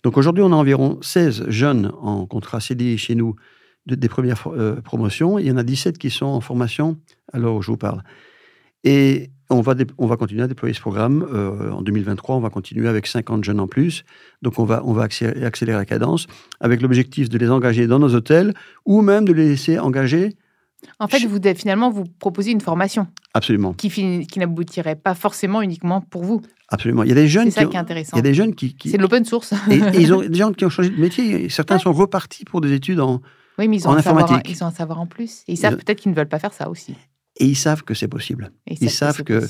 Donc 0.03 0.17
aujourd'hui, 0.17 0.43
on 0.43 0.51
a 0.51 0.55
environ 0.55 0.99
16 1.01 1.49
jeunes 1.49 1.91
en 2.01 2.25
contrat 2.25 2.59
CDI 2.59 2.97
chez 2.97 3.15
nous 3.15 3.35
des 3.87 4.09
premières 4.09 4.47
euh, 4.47 4.81
promotions. 4.81 5.39
Il 5.39 5.47
y 5.47 5.51
en 5.51 5.57
a 5.57 5.63
17 5.63 5.97
qui 5.97 6.09
sont 6.09 6.25
en 6.25 6.41
formation 6.41 6.97
à 7.31 7.39
l'heure 7.39 7.55
où 7.55 7.61
je 7.61 7.71
vous 7.71 7.77
parle. 7.77 8.03
Et 8.87 9.31
on 9.49 9.59
va, 9.59 9.75
on 9.97 10.07
va 10.07 10.15
continuer 10.15 10.43
à 10.43 10.47
déployer 10.47 10.73
ce 10.73 10.79
programme. 10.79 11.27
Euh, 11.33 11.71
en 11.71 11.81
2023, 11.81 12.37
on 12.37 12.39
va 12.39 12.49
continuer 12.49 12.87
avec 12.87 13.05
50 13.05 13.43
jeunes 13.43 13.59
en 13.59 13.67
plus. 13.67 14.05
Donc, 14.41 14.59
on 14.59 14.63
va, 14.63 14.81
on 14.85 14.93
va 14.93 15.03
accélérer, 15.03 15.45
accélérer 15.45 15.77
la 15.77 15.85
cadence 15.85 16.27
avec 16.61 16.81
l'objectif 16.81 17.27
de 17.27 17.37
les 17.37 17.49
engager 17.49 17.85
dans 17.85 17.99
nos 17.99 18.15
hôtels 18.15 18.53
ou 18.85 19.01
même 19.01 19.25
de 19.25 19.33
les 19.33 19.49
laisser 19.49 19.77
engager. 19.77 20.37
En 20.99 21.07
fait, 21.09 21.19
vous, 21.25 21.39
finalement, 21.55 21.89
vous 21.89 22.05
proposez 22.19 22.51
une 22.51 22.61
formation. 22.61 23.07
Absolument. 23.33 23.73
Qui, 23.73 23.89
qui 23.89 24.39
n'aboutirait 24.39 24.95
pas 24.95 25.15
forcément 25.15 25.61
uniquement 25.61 25.99
pour 25.99 26.23
vous. 26.23 26.41
Absolument. 26.69 27.03
Il 27.03 27.09
y 27.09 27.11
a 27.11 27.15
des 27.15 27.27
jeunes. 27.27 27.51
C'est 27.51 27.61
ça 27.61 27.65
qui, 27.65 27.75
est 27.75 27.79
intéressant. 27.79 28.15
Il 28.15 28.17
y 28.17 28.19
a 28.19 28.23
des 28.23 28.33
jeunes 28.33 28.55
qui. 28.55 28.73
C'est 28.85 28.97
de 28.97 29.01
l'open 29.01 29.25
source. 29.25 29.53
et, 29.69 29.81
ils 29.99 30.13
ont 30.13 30.21
des 30.29 30.37
gens 30.37 30.53
qui 30.53 30.63
ont 30.63 30.69
changé 30.69 30.91
de 30.91 30.99
métier. 30.99 31.49
Certains 31.49 31.79
sont 31.79 31.91
repartis 31.91 32.45
pour 32.45 32.61
des 32.61 32.71
études 32.71 33.01
en. 33.01 33.21
Oui, 33.57 33.67
mais 33.67 33.77
ils 33.77 33.87
ont, 33.87 33.91
en 33.91 33.95
informatique. 33.97 34.29
Savoir, 34.29 34.43
ils 34.49 34.63
ont 34.63 34.67
un 34.67 34.71
savoir 34.71 35.01
en 35.01 35.07
plus. 35.07 35.43
Et 35.47 35.53
ils 35.53 35.57
savent 35.57 35.75
peut-être 35.77 35.99
qu'ils 35.99 36.11
ne 36.11 36.15
veulent 36.15 36.29
pas 36.29 36.39
faire 36.39 36.53
ça 36.53 36.69
aussi. 36.69 36.95
Et 37.39 37.45
ils 37.45 37.55
savent 37.55 37.83
que 37.83 37.93
c'est 37.93 38.07
possible. 38.07 38.51
ils, 38.67 38.89
savent 38.89 39.23
que, 39.23 39.41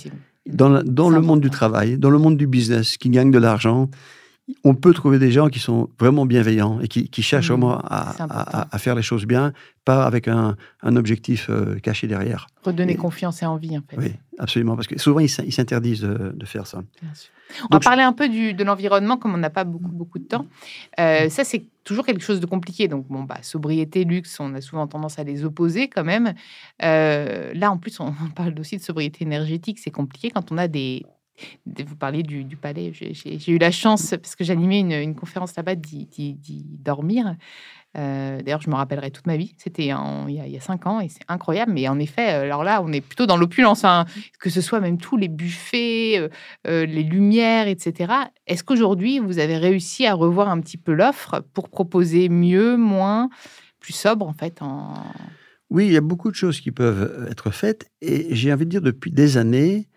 dans, 0.46 0.84
dans 0.84 1.10
le 1.10 1.22
monde 1.22 1.41
du 1.41 1.50
travail, 1.50 1.98
dans 1.98 2.10
le 2.10 2.17
monde 2.17 2.38
du 2.38 2.48
business, 2.48 2.98
qui 2.98 3.10
gagne 3.10 3.32
de 3.32 3.38
l'argent, 3.38 3.89
on 4.63 4.75
peut 4.75 4.94
trouver 4.94 5.20
des 5.20 5.32
gens 5.32 5.50
qui 5.50 5.60
sont 5.60 5.89
vraiment 6.00 6.25
bienveillants 6.25 6.80
et 6.80 6.88
qui, 6.88 7.22
cherchent 7.22 7.50
mmh, 7.50 7.54
vraiment 7.54 7.82
à, 7.84 8.77
faire 8.77 8.96
les 8.96 9.01
choses 9.01 9.25
bien, 9.25 9.51
pas 9.84 10.06
avec 10.06 10.27
un, 10.27 10.56
objectif 10.84 11.50
euh, 11.50 11.80
caché 11.80 12.08
derrière. 12.08 12.48
Redonner 12.63 12.96
confiance 12.96 13.42
et 13.42 13.46
envie, 13.46 13.77
en 13.77 13.82
fait. 13.88 13.98
Oui, 13.98 14.13
absolument, 14.39 14.75
parce 14.75 14.88
que 14.88 14.98
souvent, 15.00 15.20
ils 15.20 15.30
s'interdisent 15.30 16.01
de, 16.01 16.46
faire 16.46 16.66
ça. 16.66 16.82
On 17.70 17.75
va 17.75 17.80
parler 17.80 18.04
un 18.04 18.13
peu 18.13 18.30
du, 18.30 18.54
de 18.54 18.63
l'environnement, 18.63 19.18
comme 19.18 19.34
on 19.34 19.38
n'a 19.38 19.50
pas 19.50 19.66
beaucoup, 19.66 19.92
beaucoup 19.92 20.20
de 20.20 20.25
temps. 20.25 20.46
Euh, 21.00 21.30
ça, 21.30 21.44
c'est 21.44 21.66
toujours 21.84 22.06
quelque 22.06 22.24
chose 22.24 22.39
de 22.39 22.46
compliqué. 22.46 22.88
Donc, 22.88 23.08
bon, 23.10 23.24
bah, 23.24 23.38
sobriété, 23.42 24.06
luxe, 24.06 24.39
on 24.39 24.54
a 24.54 24.62
souvent 24.62 24.88
tendance 24.88 25.20
à 25.20 25.24
les 25.24 25.44
opposer 25.44 25.89
quand 25.89 26.04
même. 26.04 26.34
Euh, 26.84 27.51
là, 27.54 27.72
en 27.72 27.77
plus, 27.77 28.00
on 28.00 28.13
parle 28.36 28.58
aussi 28.60 28.77
de 28.77 28.82
sobriété 28.82 29.25
énergétique. 29.25 29.80
C'est 29.80 29.92
compliqué 29.92 30.32
quand 30.32 30.51
on 30.51 30.58
a 30.58 30.70
des, 30.70 31.06
vous 31.65 31.96
parliez 31.96 32.24
du, 32.24 32.56
palais. 32.56 32.91
J'ai 32.94 33.51
eu 33.51 33.58
la 33.58 33.72
chance, 33.72 34.10
parce 34.22 34.36
que 34.36 34.44
j'animais 34.44 34.79
une, 34.79 34.94
une, 34.94 35.15
conférence 35.15 35.56
là-bas, 35.56 35.75
d'y 35.75 36.38
dormir. 36.79 37.36
Euh, 37.98 38.41
d'ailleurs, 38.41 38.62
je 38.62 38.70
me 38.70 38.75
rappellerai 38.75 39.12
toute 39.12 39.25
ma 39.25 39.38
vie. 39.38 39.56
C'était 39.58 39.88
il, 39.88 39.96
il, 40.27 40.50
y 40.50 40.58
a 40.58 40.62
cinq 40.62 40.86
ans 40.86 41.00
et 41.00 41.10
c'est 41.10 41.24
incroyable. 41.27 41.72
Mais 41.74 41.88
en 41.88 42.00
effet, 42.00 42.34
euh, 42.34 42.44
alors 42.44 42.63
là, 42.63 42.82
on 42.84 42.91
est 42.91 43.01
plutôt 43.01 43.25
dans 43.25 43.38
l'opulence, 43.38 43.84
hein. 43.84 44.06
que 44.39 44.50
ce 44.50 44.62
soit 44.62 44.79
même 44.79 44.98
tous 44.98 45.17
les 45.17 45.27
buffets, 45.27 46.29
euh, 46.67 46.86
les 46.86 47.03
lumières, 47.03 47.67
etc. 47.67 48.13
Est-ce 48.46 48.63
qu'aujourd'hui, 48.63 49.20
vous 49.20 49.39
avez 49.39 49.58
réussi 49.58 50.06
à 50.06 50.13
revoir 50.13 50.50
un 50.50 50.60
petit 50.60 50.77
peu 50.77 50.94
l'offre 50.94 51.44
pour 51.53 51.70
proposer 51.70 52.29
mieux, 52.29 52.77
moins, 52.77 53.29
plus 53.79 53.94
sobre 53.94 54.27
en 54.27 54.34
fait 54.34 54.62
en... 54.62 54.94
Oui, 55.70 55.88
il 55.88 55.94
y 55.94 55.98
a 55.98 56.01
beaucoup 56.01 56.32
de 56.32 56.36
choses 56.36 56.62
qui 56.62 56.72
peuvent 56.72 57.27
être 57.29 57.51
faites. 57.51 57.89
Et 58.01 58.34
j'ai 58.34 58.53
envie 58.53 58.65
de 58.65 58.70
dire, 58.70 58.82
depuis 58.82 59.12
des 59.12 59.38
années, 59.38 59.89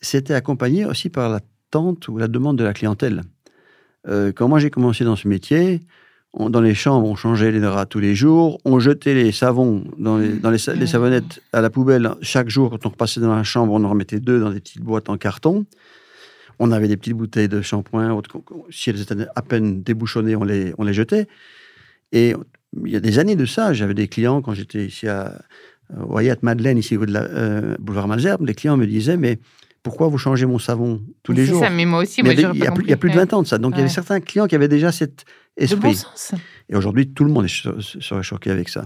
c'était 0.00 0.34
accompagné 0.34 0.84
aussi 0.84 1.08
par 1.08 1.28
l'attente 1.28 2.08
ou 2.08 2.18
la 2.18 2.28
demande 2.28 2.56
de 2.56 2.64
la 2.64 2.72
clientèle. 2.72 3.22
Euh, 4.06 4.32
quand 4.32 4.48
moi 4.48 4.58
j'ai 4.58 4.70
commencé 4.70 5.04
dans 5.04 5.16
ce 5.16 5.28
métier, 5.28 5.80
dans 6.38 6.60
les 6.60 6.74
chambres, 6.74 7.08
on 7.08 7.16
changeait 7.16 7.50
les 7.50 7.60
draps 7.60 7.88
tous 7.88 8.00
les 8.00 8.14
jours, 8.14 8.60
on 8.64 8.78
jetait 8.78 9.14
les 9.14 9.32
savons 9.32 9.84
dans 9.96 10.18
les, 10.18 10.58
savonnettes 10.86 11.42
à 11.52 11.60
la 11.60 11.70
poubelle 11.70 12.10
chaque 12.20 12.48
jour. 12.48 12.70
Quand 12.70 12.86
on 12.86 12.90
repassait 12.90 13.20
dans 13.20 13.34
la 13.34 13.42
chambre, 13.42 13.72
on 13.72 13.82
en 13.82 13.88
remettait 13.88 14.20
deux 14.20 14.38
dans 14.38 14.50
des 14.50 14.60
petites 14.60 14.82
boîtes 14.82 15.08
en 15.08 15.16
carton. 15.16 15.64
On 16.58 16.70
avait 16.70 16.88
des 16.88 16.96
petites 16.96 17.14
bouteilles 17.14 17.48
de 17.48 17.62
shampoing, 17.62 18.20
si 18.70 18.90
elles 18.90 19.00
étaient 19.00 19.26
à 19.34 19.42
peine 19.42 19.82
débouchonnées, 19.82 20.36
on 20.36 20.44
les, 20.44 20.92
jetait. 20.92 21.28
Et 22.12 22.34
il 22.84 22.92
y 22.92 22.96
a 22.96 23.00
des 23.00 23.18
années 23.18 23.36
de 23.36 23.46
ça, 23.46 23.72
j'avais 23.72 23.94
des 23.94 24.08
clients 24.08 24.42
quand 24.42 24.54
j'étais 24.54 24.86
ici 24.86 25.08
à 25.08 25.40
Wyatt 25.96 26.42
Madeleine, 26.42 26.76
ici 26.78 26.96
au 26.96 27.06
de 27.06 27.12
la 27.12 27.22
euh, 27.22 27.76
boulevard 27.78 28.08
Malzerbe, 28.08 28.44
les 28.46 28.54
clients 28.54 28.76
me 28.76 28.86
disaient 28.86 29.16
mais 29.16 29.38
pourquoi 29.82 30.08
vous 30.08 30.18
changez 30.18 30.46
mon 30.46 30.58
savon 30.58 31.00
tous 31.22 31.32
les 31.32 31.46
jours 31.46 31.60
ça, 31.60 31.70
mais 31.70 31.84
moi 31.86 32.00
aussi, 32.02 32.22
Mais 32.22 32.30
moi, 32.30 32.34
il 32.34 32.40
y 32.40 32.44
a 32.44 32.52
des- 32.52 32.58
y, 32.58 32.66
a 32.66 32.72
plus- 32.72 32.84
il 32.84 32.90
y 32.90 32.92
a 32.92 32.96
plus 32.96 33.10
de 33.10 33.14
20 33.16 33.32
ans 33.32 33.42
de 33.42 33.46
ça. 33.46 33.58
Donc 33.58 33.72
il 33.74 33.78
y 33.78 33.80
avait 33.80 33.88
certains 33.88 34.20
clients 34.20 34.46
qui 34.46 34.54
avaient 34.54 34.68
déjà 34.68 34.92
cet 34.92 35.24
bon 35.58 35.62
esprit. 35.64 35.94
sens. 35.94 36.34
Et 36.68 36.76
aujourd'hui, 36.76 37.08
tout 37.12 37.24
le 37.24 37.30
monde 37.30 37.46
serait 37.48 38.22
choqué 38.22 38.50
avec 38.50 38.68
ça. 38.68 38.84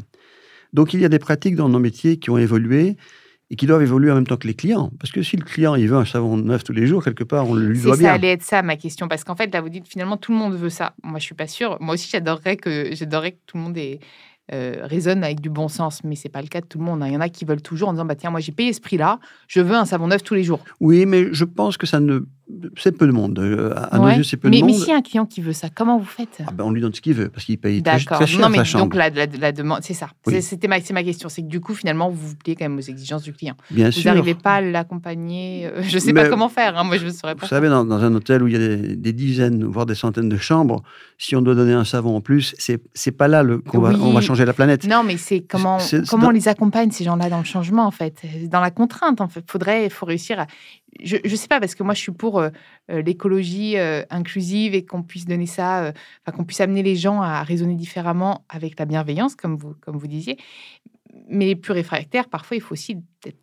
Donc 0.73 0.95
il 0.95 1.01
y 1.01 1.05
a 1.05 1.09
des 1.09 1.19
pratiques 1.19 1.57
dans 1.57 1.69
nos 1.69 1.79
métiers 1.79 2.19
qui 2.19 2.31
ont 2.31 2.39
évolué 2.39 2.97
et 3.51 3.57
qui 3.57 3.67
doivent 3.67 3.83
évoluer 3.83 4.11
en 4.11 4.15
même 4.15 4.27
temps 4.27 4.39
que 4.39 4.47
les 4.47 4.55
clients. 4.55 4.91
Parce 4.99 5.13
que 5.13 5.23
si 5.23 5.37
le 5.37 5.45
client 5.45 5.75
il 5.75 5.87
veut 5.89 5.97
un 5.99 6.07
savon 6.07 6.39
neuf 6.39 6.65
tous 6.65 6.73
les 6.73 6.87
jours, 6.87 7.05
quelque 7.05 7.25
part, 7.25 7.47
on 7.49 7.55
le 7.55 7.67
lui 7.67 7.81
doit 7.83 7.95
ça 7.97 8.01
bien. 8.01 8.13
allait 8.15 8.33
être 8.33 8.43
ça 8.43 8.63
ma 8.63 8.77
question 8.77 9.09
parce 9.09 9.25
qu'en 9.25 9.37
fait 9.37 9.53
là 9.53 9.61
vous 9.61 9.69
dites 9.69 9.87
finalement 9.87 10.17
tout 10.17 10.33
le 10.33 10.39
monde 10.39 10.55
veut 10.55 10.71
ça. 10.71 10.95
Moi 11.03 11.19
je 11.19 11.25
suis 11.25 11.35
pas 11.35 11.47
sûre. 11.47 11.77
Moi 11.81 11.95
aussi 11.95 12.09
j'adorerais 12.11 12.57
que 12.57 12.95
j'adorerais 12.95 13.33
que 13.33 13.39
tout 13.47 13.59
le 13.59 13.65
monde 13.65 13.77
ait, 13.77 14.01
euh, 14.53 14.81
raisonne 14.83 15.25
avec 15.25 15.41
du 15.41 15.51
bon 15.51 15.69
sens, 15.69 16.05
mais 16.05 16.15
c'est 16.15 16.29
pas 16.29 16.43
le 16.43 16.49
cas 16.49 16.61
de 16.61 16.67
tout 16.67 16.79
le 16.79 16.85
monde. 16.85 17.03
hein. 17.03 17.07
Il 17.09 17.15
y 17.15 17.17
en 17.17 17.21
a 17.21 17.29
qui 17.29 17.45
veulent 17.45 17.63
toujours 17.63 17.89
en 17.89 17.93
disant 17.93 18.05
bah 18.05 18.15
tiens 18.15 18.31
moi 18.31 18.41
j'ai 18.41 18.53
payé 18.53 18.73
ce 18.73 18.81
prix-là, 18.81 19.19
je 19.49 19.61
veux 19.61 19.75
un 19.75 19.85
savon 19.85 20.09
neuf 20.09 20.23
tous 20.23 20.35
les 20.35 20.45
jours. 20.45 20.61
Oui, 20.81 21.07
mais 21.07 21.33
je 21.33 21.45
pense 21.45 21.77
que 21.77 21.87
ça 21.87 22.01
ne. 22.01 22.21
C'est 22.77 22.97
peu 22.97 23.07
de 23.07 23.13
monde. 23.13 23.39
Euh, 23.39 23.75
À 23.91 23.99
nos 23.99 24.05
Ouais. 24.05 24.17
yeux, 24.17 24.23
c'est 24.25 24.37
peu 24.37 24.49
mais, 24.49 24.61
de 24.61 24.67
mais 24.67 24.73
monde. 24.73 24.87
y 24.87 24.91
a 24.93 24.97
un 24.97 25.03
client 25.03 25.27
qui 25.27 25.41
veut 25.41 25.53
ça, 25.53 25.69
comment 25.75 25.99
vous 25.99 26.05
faites? 26.05 26.43
Ah 26.47 26.51
ben, 26.53 26.65
on 26.65 26.71
lui 26.71 26.81
donne 26.81 26.95
ce 26.95 27.01
qu'il 27.01 27.15
veut 27.15 27.29
parce 27.29 27.45
qu'il 27.45 27.59
paye 27.59 27.83
très, 27.83 27.99
très 27.99 28.27
cher 28.27 28.41
Non 28.41 28.49
mais 28.49 28.59
sa 28.59 28.65
chambre. 28.65 28.85
donc 28.85 28.95
la, 28.95 29.11
la- 29.11 29.27
la 29.27 29.53
demande, 29.53 29.81
c'est 29.83 29.95
ça. 29.95 30.09
Oui. 30.27 30.41
C'était 30.43 30.69
ma, 30.69 30.77
ma 30.93 31.03
question, 31.05 31.29
c'est 31.29 31.43
que 31.43 31.47
du 31.49 31.61
coup 31.61 31.75
finalement 31.75 32.11
vous 32.11 32.29
vous 32.29 32.35
pliez 32.37 32.57
quand 32.57 32.65
même 32.65 32.77
aux 32.79 32.81
exigences 32.81 33.23
du 33.23 33.33
client. 33.33 33.55
Bien 33.71 33.87
Vous 33.87 33.93
sûr. 33.93 34.13
n'arrivez 34.13 34.35
pas 34.35 34.57
à 34.57 34.61
l'accompagner. 34.61 35.67
euh, 35.67 35.83
je 35.83 35.99
sais 35.99 36.13
Mais- 36.13 36.23
pas 36.25 36.29
comment 36.29 36.49
faire. 36.49 36.77
hein, 36.79 36.85
moi 36.85 36.97
je 36.99 37.07
ne 37.07 37.11
saurais 37.11 37.35
pas. 37.35 37.43
Vous 37.43 37.49
savez, 37.49 37.69
dans, 37.69 37.85
dans 37.85 38.03
un 38.03 38.15
hôtel 38.15 38.43
où 38.43 38.47
il 38.49 38.53
y 38.53 38.57
a 38.57 38.59
des, 38.59 38.97
des 38.97 39.13
dizaines, 39.13 39.65
voire 39.65 39.87
des 39.87 39.95
centaines 39.95 40.29
de 40.29 40.37
chambres, 40.37 40.83
si 41.19 41.37
on 41.37 41.43
doit 41.43 41.55
donner 41.55 41.73
un 41.73 41.85
savon 41.85 42.17
en 42.17 42.21
plus, 42.21 42.55
c'est 42.59 42.83
c'est 42.95 43.13
pas 43.13 43.29
là 43.29 43.45
qu'on 43.69 43.81
va, 43.81 43.91
Oui. 43.91 43.97
on 44.03 44.13
va 44.13 44.21
changer 44.21 44.45
la 44.45 44.53
planète. 44.53 44.87
Non, 44.87 45.03
mais 45.05 45.17
c'est 45.17 45.41
comment, 45.41 45.79
dans- 45.79 46.27
on 46.27 46.31
les 46.31 46.49
accompagne, 46.49 46.91
ces 46.91 47.05
gens-là, 47.05 47.29
dans 47.31 47.39
le 47.39 47.45
changement, 47.45 47.87
en 47.87 47.91
fait, 47.91 48.21
dans 48.51 48.61
la 48.61 48.71
contrainte, 48.71 49.21
en 49.21 49.29
fait. 49.29 49.45
Faudrait, 49.51 49.89
faut 49.91 50.07
réussir 50.07 50.41
à. 50.41 50.47
Je 51.01 51.17
ne 51.25 51.37
sais 51.37 51.49
pas, 51.49 51.59
parce 51.59 51.75
que 51.75 51.83
moi, 51.83 51.95
je 51.95 52.01
suis 52.01 52.13
pour 52.13 52.39
euh, 52.39 52.51
euh, 52.91 53.01
l'écologie 53.03 53.79
euh, 53.79 54.03
inclusive 54.11 54.75
et 54.75 54.85
qu'on 54.85 55.03
puisse 55.03 55.25
donner 55.25 55.47
ça, 55.47 55.85
euh, 55.85 55.93
qu'on 56.35 56.45
puisse 56.45 56.61
amener 56.61 56.83
les 56.83 56.97
gens 56.97 57.23
à 57.23 57.43
raisonner 57.43 57.77
différemment 57.77 58.45
avec 58.49 58.79
la 58.79 58.85
bienveillance, 58.85 59.35
comme 59.35 59.57
vous, 59.57 59.75
comme 59.81 59.97
vous 59.97 60.07
disiez. 60.07 60.37
Mais 61.29 61.47
les 61.47 61.57
plus 61.57 61.73
réfractaires, 61.73 62.29
parfois, 62.29 62.57
il 62.57 62.61
faut 62.61 62.73
aussi 62.75 62.99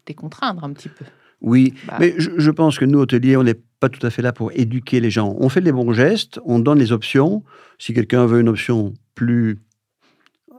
les 0.08 0.14
contraindre 0.14 0.64
un 0.64 0.74
petit 0.74 0.90
peu. 0.90 1.06
Oui, 1.42 1.74
Bah. 1.88 1.98
mais 2.00 2.14
je, 2.18 2.32
je 2.38 2.52
pense 2.52 2.78
que 2.78 2.86
nous, 2.86 3.00
hôteliers, 3.00 3.38
on 3.38 3.44
n'est 3.44 3.60
pas 3.80 3.90
tout 3.90 4.06
à 4.06 4.10
fait 4.10 4.22
là 4.22 4.34
pour 4.34 4.52
éduquer 4.52 5.00
les 5.00 5.10
gens. 5.10 5.36
On 5.40 5.50
fait 5.50 5.62
les 5.62 5.72
bons 5.72 5.94
gestes, 5.94 6.40
on 6.46 6.60
donne 6.60 6.78
les 6.80 6.92
options. 6.92 7.44
Si 7.78 7.94
quelqu'un 7.94 8.26
veut 8.26 8.42
une 8.42 8.50
option 8.50 8.94
plus 9.16 9.60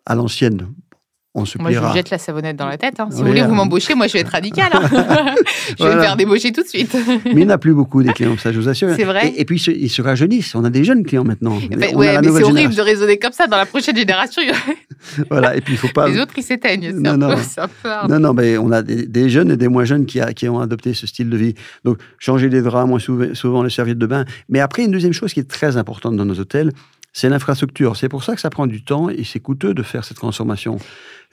à 0.07 0.15
l'ancienne, 0.15 0.73
on 1.35 1.45
se 1.45 1.59
Moi, 1.59 1.71
je 1.71 1.79
vous 1.79 1.93
jette 1.95 2.11
la 2.11 2.19
savonnette 2.19 2.57
dans 2.57 2.67
la 2.67 2.77
tête. 2.77 2.99
hein. 2.99 3.07
Si 3.11 3.17
Oui, 3.19 3.23
vous 3.23 3.29
voulez, 3.29 3.41
euh. 3.43 3.47
vous 3.47 3.55
m'embauchez, 3.55 3.95
moi, 3.95 4.09
je 4.09 4.15
vais 4.15 4.19
être 4.21 4.33
radical. 4.33 4.69
hein. 4.73 4.81
je 4.91 4.91
vais 4.95 5.75
Voilà. 5.79 5.97
me 5.97 6.01
faire 6.03 6.17
débaucher 6.17 6.51
tout 6.53 6.63
de 6.63 6.67
suite. 6.69 6.93
Mais 7.25 7.31
il 7.33 7.37
n'y 7.37 7.45
en 7.45 7.51
a 7.51 7.59
plus 7.59 7.73
beaucoup 7.73 8.03
des 8.03 8.13
clients, 8.13 8.37
ça 8.37 8.51
je 8.53 8.59
vous 8.59 8.69
assure. 8.69 8.89
C'est 8.97 9.05
vrai 9.05 9.29
Et, 9.29 9.41
et 9.43 9.45
puis 9.45 9.61
ils 9.63 9.89
se, 9.89 10.03
rajeunissent. 10.03 10.55
On 10.57 10.65
a 10.65 10.71
des 10.71 10.83
jeunes 10.83 11.05
clients 11.05 11.23
maintenant. 11.25 11.57
Ouais, 11.95 12.13
la 12.15 12.21
mais 12.23 12.29
c'est 12.33 12.43
horrible 12.43 12.75
de 12.75 12.81
raisonner 12.83 13.19
comme 13.19 13.33
ça. 13.33 13.47
Dans 13.47 13.57
la 13.59 13.67
prochaine 13.67 13.97
génération, 13.97 14.43
Voilà. 15.31 15.57
Et 15.57 15.61
puis 15.61 15.75
il 15.75 15.79
faut 15.79 15.89
pas. 15.89 16.09
les 16.09 16.19
autres, 16.21 16.33
ils 16.37 16.43
s'éteignent. 16.43 16.91
Non, 16.97 17.17
non. 17.17 17.31
peu-. 17.83 18.09
Non, 18.09 18.19
non, 18.19 18.35
mais 18.35 18.59
on 18.59 18.73
a 18.73 18.83
des, 18.83 19.07
des 19.07 19.29
jeunes 19.31 19.51
et 19.53 19.57
des 19.57 19.69
moins 19.69 19.85
jeunes 19.85 20.07
qui, 20.07 20.21
a- 20.21 20.33
qui 20.33 20.49
ont 20.49 20.59
adopté 20.61 20.95
ce 20.95 21.07
style 21.07 21.31
de 21.31 21.37
vie. 21.37 21.55
Donc, 21.85 21.99
changer 22.19 22.49
les 22.49 22.61
draps, 22.63 22.89
moins 22.89 22.99
souvent, 22.99 23.35
souvent 23.35 23.63
les 23.63 23.71
serviettes 23.71 23.99
de 23.99 24.07
bain. 24.07 24.25
Mais 24.49 24.61
après, 24.61 24.85
une 24.85 24.91
deuxième 24.91 25.13
chose 25.13 25.33
qui 25.33 25.41
est 25.41 25.49
très 25.49 25.77
importante 25.77 26.17
dans 26.17 26.25
nos 26.25 26.39
hôtels, 26.39 26.73
c'est 27.13 27.29
l'infrastructure. 27.29 27.97
C'est 27.97 28.09
pour 28.09 28.23
ça 28.23 28.35
que 28.35 28.41
ça 28.41 28.51
prend 28.51 28.67
du 28.67 28.85
temps 28.85 29.09
et 29.11 29.25
c'est 29.25 29.41
coûteux 29.41 29.75
de 29.75 29.83
faire 29.83 30.05
cette 30.05 30.17
transformation. 30.19 30.79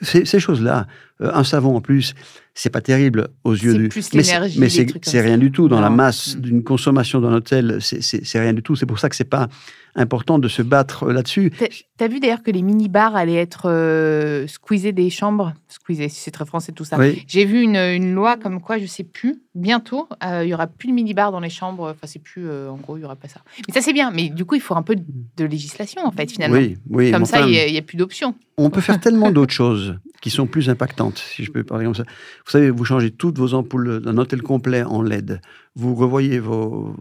Ces, 0.01 0.25
ces 0.25 0.39
choses-là, 0.39 0.85
euh, 1.21 1.31
un 1.33 1.43
savon 1.43 1.75
en 1.75 1.81
plus, 1.81 2.13
c'est 2.53 2.69
pas 2.69 2.81
terrible 2.81 3.29
aux 3.43 3.53
yeux 3.53 3.71
C'est 3.73 3.77
du. 3.79 3.87
plus 3.89 4.13
mais 4.13 4.69
c'est- 4.69 5.21
rien 5.21 5.37
du 5.39 5.51
tout 5.51 5.67
dans 5.67 5.81
la 5.81 5.89
masse 5.89 6.35
Mm. 6.35 6.41
d'une 6.41 6.63
consommation 6.63 7.19
d'un 7.19 7.33
hôtel. 7.33 7.77
c'est- 7.81 8.39
rien 8.39 8.53
du 8.53 8.61
tout. 8.61 8.75
C'est 8.75 8.85
pour 8.85 8.99
ça 8.99 9.09
que 9.09 9.15
c'est 9.15 9.23
pas 9.23 9.47
important 9.95 10.37
de 10.37 10.47
se 10.47 10.61
battre 10.61 11.11
là-dessus. 11.11 11.51
T'as- 11.57 11.65
T'as 11.97 12.07
vu 12.07 12.19
d'ailleurs 12.19 12.43
que 12.43 12.51
les 12.51 12.61
mini-bars 12.61 13.15
allaient 13.15 13.33
être 13.41 13.67
euh, 13.71 14.45
squeezés 14.45 14.91
des 14.91 15.09
chambres? 15.09 15.53
Squeezés, 15.67 16.09
si 16.09 16.21
c'est 16.21 16.29
très 16.29 16.45
français 16.45 16.71
tout 16.71 16.85
ça. 16.85 16.99
Oui. 16.99 17.23
J'ai 17.27 17.45
vu 17.45 17.61
une, 17.63 17.75
une 17.75 18.13
loi 18.13 18.37
comme 18.37 18.61
quoi, 18.61 18.77
je 18.77 18.85
sais 18.85 19.03
plus, 19.03 19.41
bientôt, 19.55 20.07
euh, 20.23 20.43
il 20.45 20.49
y 20.49 20.53
aura 20.53 20.67
plus 20.67 20.89
de 20.89 20.93
mini-bars 20.93 21.31
dans 21.31 21.39
les 21.39 21.49
chambres. 21.49 21.89
Enfin, 21.89 22.05
c'est 22.05 22.21
plus, 22.21 22.47
euh, 22.47 22.69
en 22.69 22.77
gros, 22.77 22.97
il 22.97 23.01
y 23.01 23.03
aura 23.05 23.15
pas 23.15 23.27
ça. 23.27 23.41
Mais 23.67 23.73
ça, 23.73 23.81
c'est 23.81 23.93
bien. 23.93 24.11
Mais 24.11 24.29
du 24.29 24.45
coup, 24.45 24.53
il 24.53 24.61
faut 24.61 24.75
un 24.75 24.83
peu 24.83 24.95
de, 24.95 25.03
de 25.37 25.45
législation, 25.45 26.05
en 26.05 26.11
fait, 26.11 26.29
finalement. 26.31 26.57
Oui, 26.57 26.77
oui. 26.91 27.09
Comme 27.11 27.25
ça, 27.25 27.41
il 27.47 27.71
n'y 27.71 27.77
a, 27.79 27.81
plus 27.81 27.97
d'options. 27.97 28.35
On 28.59 28.71
peut 28.71 28.81
faire 28.81 28.99
tellement 28.99 29.31
d'autres 29.31 29.53
choses 29.53 29.99
qui 30.19 30.31
sont 30.31 30.47
plus 30.47 30.67
impactantes, 30.69 31.19
si 31.19 31.43
je 31.43 31.51
peux 31.51 31.63
parler 31.63 31.85
comme 31.85 31.93
ça. 31.93 32.05
Vous 32.45 32.51
savez, 32.51 32.71
vous 32.71 32.85
changez 32.85 33.11
toutes 33.11 33.37
vos 33.37 33.53
ampoules 33.53 34.01
d'un 34.01 34.17
hôtel 34.17 34.41
complet 34.41 34.81
en 34.81 35.03
LED. 35.03 35.41
Vous 35.75 35.93
revoyez 35.93 36.39
vos, 36.39 36.95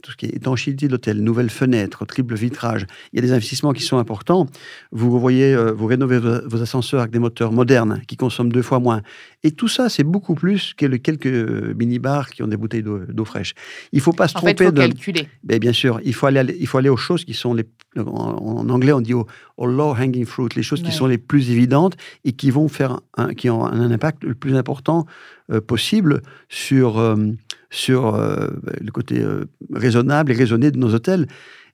tout 0.00 0.12
ce 0.12 0.16
qui 0.16 0.26
est 0.26 0.36
étanchéité 0.36 0.86
de 0.86 0.92
l'hôtel, 0.92 1.24
nouvelles 1.24 1.50
fenêtres, 1.50 2.06
triple 2.06 2.36
vitrage. 2.36 2.86
Il 3.12 3.16
y 3.16 3.18
a 3.18 3.22
des 3.22 3.32
investissements 3.32 3.72
qui 3.72 3.82
sont 3.82 3.98
importants. 3.98 4.46
Vous 4.92 5.10
revoyez, 5.10 5.52
euh, 5.52 5.72
vous 5.72 5.86
rénovez 5.86 6.20
vos 6.20 6.62
ascenseurs 6.62 7.00
avec 7.00 7.10
des 7.10 7.18
moteurs 7.18 7.50
modernes 7.50 8.00
qui 8.06 8.16
consomment 8.16 8.52
deux 8.52 8.62
fois 8.62 8.78
moins. 8.78 9.02
Et 9.42 9.52
tout 9.52 9.68
ça, 9.68 9.88
c'est 9.88 10.04
beaucoup 10.04 10.34
plus 10.34 10.74
que 10.74 10.84
les 10.84 10.98
quelques 10.98 11.26
euh, 11.26 11.74
mini-bars 11.78 12.28
qui 12.30 12.42
ont 12.42 12.46
des 12.46 12.58
bouteilles 12.58 12.82
d'eau 12.82 13.24
fraîche. 13.24 13.54
Il 13.92 13.96
ne 13.96 14.02
faut 14.02 14.12
pas 14.12 14.28
se 14.28 14.36
En 14.36 14.40
fait, 14.42 14.50
il 14.50 14.54
tromper 14.54 14.64
faut 14.66 14.72
de... 14.72 14.80
calculer. 14.80 15.28
Ben, 15.44 15.58
bien 15.58 15.72
sûr, 15.72 15.98
il 16.04 16.12
faut, 16.14 16.26
aller, 16.26 16.56
il 16.60 16.66
faut 16.66 16.76
aller 16.78 16.90
aux 16.90 16.96
choses 16.98 17.24
qui 17.24 17.32
sont 17.34 17.54
les. 17.54 17.64
En, 17.96 18.02
en 18.02 18.68
anglais, 18.68 18.92
on 18.92 19.00
dit 19.00 19.14
au, 19.14 19.26
au 19.56 19.66
low 19.66 19.94
hanging 19.94 20.24
fruit, 20.26 20.48
les 20.56 20.62
choses 20.62 20.80
Ouais. 20.82 20.88
qui 20.90 20.92
sont 20.92 21.06
les 21.06 21.18
plus 21.18 21.50
évidentes 21.50 21.96
et 22.24 22.32
qui 22.32 22.50
vont 22.50 22.68
faire 22.68 23.00
un, 23.16 23.34
qui 23.34 23.48
ont 23.50 23.64
un 23.64 23.90
impact 23.90 24.24
le 24.24 24.34
plus 24.34 24.54
important 24.56 25.06
euh, 25.50 25.60
possible 25.60 26.22
sur, 26.48 26.98
euh, 26.98 27.16
sur 27.70 28.14
euh, 28.14 28.48
le 28.80 28.92
côté 28.92 29.24
raisonnable 29.72 30.32
et 30.32 30.34
raisonné 30.34 30.70
de 30.70 30.78
nos 30.78 30.94
hôtels. 30.94 31.26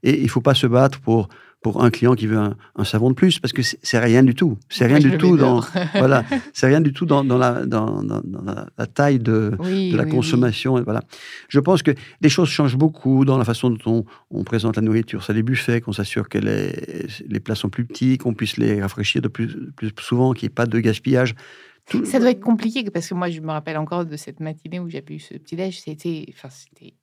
Et 0.02 0.18
il 0.18 0.24
ne 0.24 0.29
faut 0.29 0.40
pas 0.40 0.55
se 0.55 0.66
battre 0.66 1.00
pour, 1.00 1.29
pour 1.62 1.83
un 1.83 1.90
client 1.90 2.14
qui 2.14 2.27
veut 2.29 2.37
un, 2.38 2.57
un 2.77 2.85
savon 2.85 3.11
de 3.11 3.14
plus 3.14 3.40
parce 3.40 3.53
que 3.53 3.61
c'est 3.62 3.99
rien 3.99 4.23
du 4.23 4.35
tout. 4.35 4.57
C'est 4.69 4.87
rien 4.87 5.01
du 5.01 5.19
tout 5.19 5.37
dans. 5.37 5.61
voilà, 5.95 6.25
rien 6.62 6.81
du 6.81 6.92
tout 6.92 7.07
dans, 7.07 7.25
dans 7.25 7.38
la, 7.38 7.66
dans, 7.66 8.03
dans- 8.05 8.21
dans 8.23 8.42
la, 8.42 8.69
la 8.79 8.87
taille 8.87 9.19
de, 9.19 9.53
Oui, 9.59 9.90
de 9.90 9.97
la 9.97 10.05
oui, 10.05 10.11
oui. 10.11 10.16
consommation. 10.16 10.79
et 10.79 10.83
Voilà. 10.83 11.03
Je 11.49 11.59
pense 11.59 11.83
que 11.83 11.90
les 12.21 12.29
choses 12.29 12.49
changent 12.49 12.77
beaucoup 12.77 13.25
dans 13.25 13.37
la 13.37 13.45
façon 13.45 13.71
dont 13.71 13.79
on, 13.87 14.05
on 14.31 14.45
présente 14.45 14.77
la 14.77 14.83
nourriture. 14.83 15.25
C'est 15.25 15.33
les 15.33 15.42
buffets, 15.42 15.81
qu'on 15.81 15.92
s'assure 15.92 16.29
que 16.29 16.38
les, 16.38 17.07
les 17.27 17.40
plats 17.40 17.57
sont 17.57 17.69
plus 17.71 17.85
petits, 17.85 18.16
qu'on 18.19 18.35
puisse 18.35 18.59
les 18.59 18.81
rafraîchir 18.81 19.21
de 19.23 19.29
plus, 19.29 19.73
plus 19.73 19.90
souvent, 20.01 20.35
qu'il 20.35 20.47
n'y 20.47 20.53
ait 20.53 20.55
pas 20.55 20.66
de 20.66 20.79
gaspillage. 20.79 21.35
Tout- 21.90 22.05
Ça 22.05 22.21
doit 22.21 22.31
être 22.31 22.40
compliqué 22.40 22.85
parce 22.90 23.09
que 23.09 23.14
moi, 23.14 23.29
je 23.31 23.40
me 23.40 23.51
rappelle 23.51 23.79
encore 23.79 24.05
de 24.05 24.16
cette 24.16 24.38
matinée 24.40 24.79
où 24.79 24.88
j'avais 24.88 25.14
eu 25.14 25.19
ce 25.21 25.35
petit 25.35 25.57
déj. 25.57 25.81
C'était, 25.81 26.27
enfin, 26.33 26.49
c'était 26.51 26.95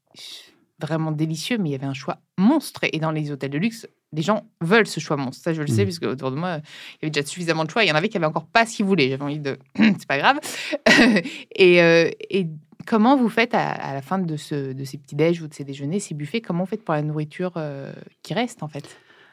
vraiment 0.82 1.12
délicieux, 1.12 1.58
mais 1.58 1.70
il 1.70 1.72
y 1.74 1.76
avait 1.76 1.86
un 1.86 1.94
choix 1.94 2.20
monstre. 2.38 2.82
Et 2.92 3.00
dans 3.00 3.12
les 3.12 3.32
hôtels 3.32 3.52
de 3.52 3.58
luxe, 3.58 3.88
les 4.16 4.22
gens 4.22 4.46
veulent 4.62 4.88
ce 4.88 5.00
choix 5.00 5.18
monstre. 5.18 5.44
Ça, 5.44 5.54
je 5.54 5.62
le 5.62 5.68
sais, 5.68 5.80
Mhm. 5.82 5.84
puisque 5.86 6.04
autour 6.04 6.32
de 6.32 6.36
moi, 6.36 6.58
il 6.58 6.62
y 7.02 7.06
avait 7.06 7.10
déjà 7.12 7.26
suffisamment 7.26 7.66
de 7.66 7.72
choix. 7.72 7.84
Il 7.84 7.88
y 7.88 7.92
en 7.92 7.96
avait 7.96 8.10
qui 8.10 8.18
avaient 8.18 8.26
encore 8.26 8.46
pas 8.46 8.66
ce 8.66 8.76
qu'ils 8.76 8.86
voulaient. 8.86 9.10
J'avais 9.10 9.24
envie 9.24 9.40
de, 9.40 9.58
c'est 9.78 10.06
pas 10.08 10.18
grave. 10.18 10.38
et, 11.56 11.82
euh, 11.82 12.10
et 12.30 12.48
comment 12.86 13.18
vous 13.18 13.30
faites 13.30 13.54
à, 13.54 13.70
à 13.70 13.94
la 13.94 14.02
fin 14.02 14.20
de, 14.20 14.38
ce, 14.38 14.74
de 14.74 14.84
ces 14.84 14.98
petits 14.98 15.16
déj 15.16 15.42
ou 15.42 15.48
de 15.48 15.54
ces 15.54 15.64
déjeuners, 15.64 16.00
ces 16.00 16.14
buffets 16.14 16.42
Comment 16.42 16.64
vous 16.64 16.70
faites 16.70 16.84
pour 16.84 16.94
la 16.94 17.02
nourriture 17.02 17.54
euh, 17.58 17.92
qui 18.22 18.34
reste 18.34 18.64
en 18.64 18.68
fait? 18.68 18.86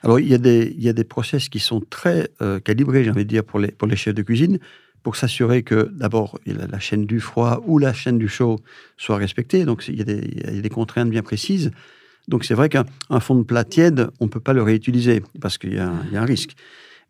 Alors, 0.02 0.18
il 0.18 0.28
y, 0.28 0.34
a 0.34 0.38
des, 0.38 0.72
il 0.76 0.82
y 0.82 0.88
a 0.88 0.94
des 0.94 1.04
process 1.04 1.48
qui 1.50 1.58
sont 1.58 1.80
très 1.90 2.30
euh, 2.40 2.58
calibrés, 2.58 3.04
j'ai 3.04 3.10
envie 3.10 3.24
de 3.24 3.28
dire, 3.28 3.44
pour 3.44 3.58
les, 3.58 3.70
pour 3.70 3.86
les 3.86 3.96
chefs 3.96 4.14
de 4.14 4.22
cuisine, 4.22 4.58
pour 5.02 5.14
s'assurer 5.16 5.62
que, 5.62 5.90
d'abord, 5.92 6.38
la, 6.46 6.78
chaîne 6.78 7.04
du 7.04 7.20
froid 7.20 7.62
ou 7.66 7.78
la 7.78 7.92
chaîne 7.92 8.16
du 8.18 8.28
chaud 8.28 8.56
soit 8.96 9.16
respectée. 9.18 9.64
Donc, 9.66 9.82
c'est- 9.82 9.92
il 9.92 9.98
y, 9.98 10.02
a 10.02 10.04
des, 10.04 10.20
il 10.48 10.54
y 10.56 10.58
a 10.58 10.62
des 10.62 10.68
contraintes 10.70 11.10
bien 11.10 11.22
précises. 11.22 11.70
Donc, 12.28 12.44
c'est 12.44 12.54
vrai 12.54 12.68
qu'un 12.68 12.84
un 13.08 13.20
fond 13.20 13.34
de 13.34 13.42
plat 13.42 13.64
tiède, 13.64 14.08
on 14.20 14.26
ne 14.26 14.30
peut 14.30 14.40
pas 14.40 14.52
le 14.52 14.62
réutiliser 14.62 15.22
parce 15.40 15.58
qu'il 15.58 15.74
y, 15.74 15.78
a 15.78 15.88
un- 15.88 16.02
il 16.08 16.12
y 16.12 16.16
a 16.16 16.22
un 16.22 16.24
risque. 16.26 16.54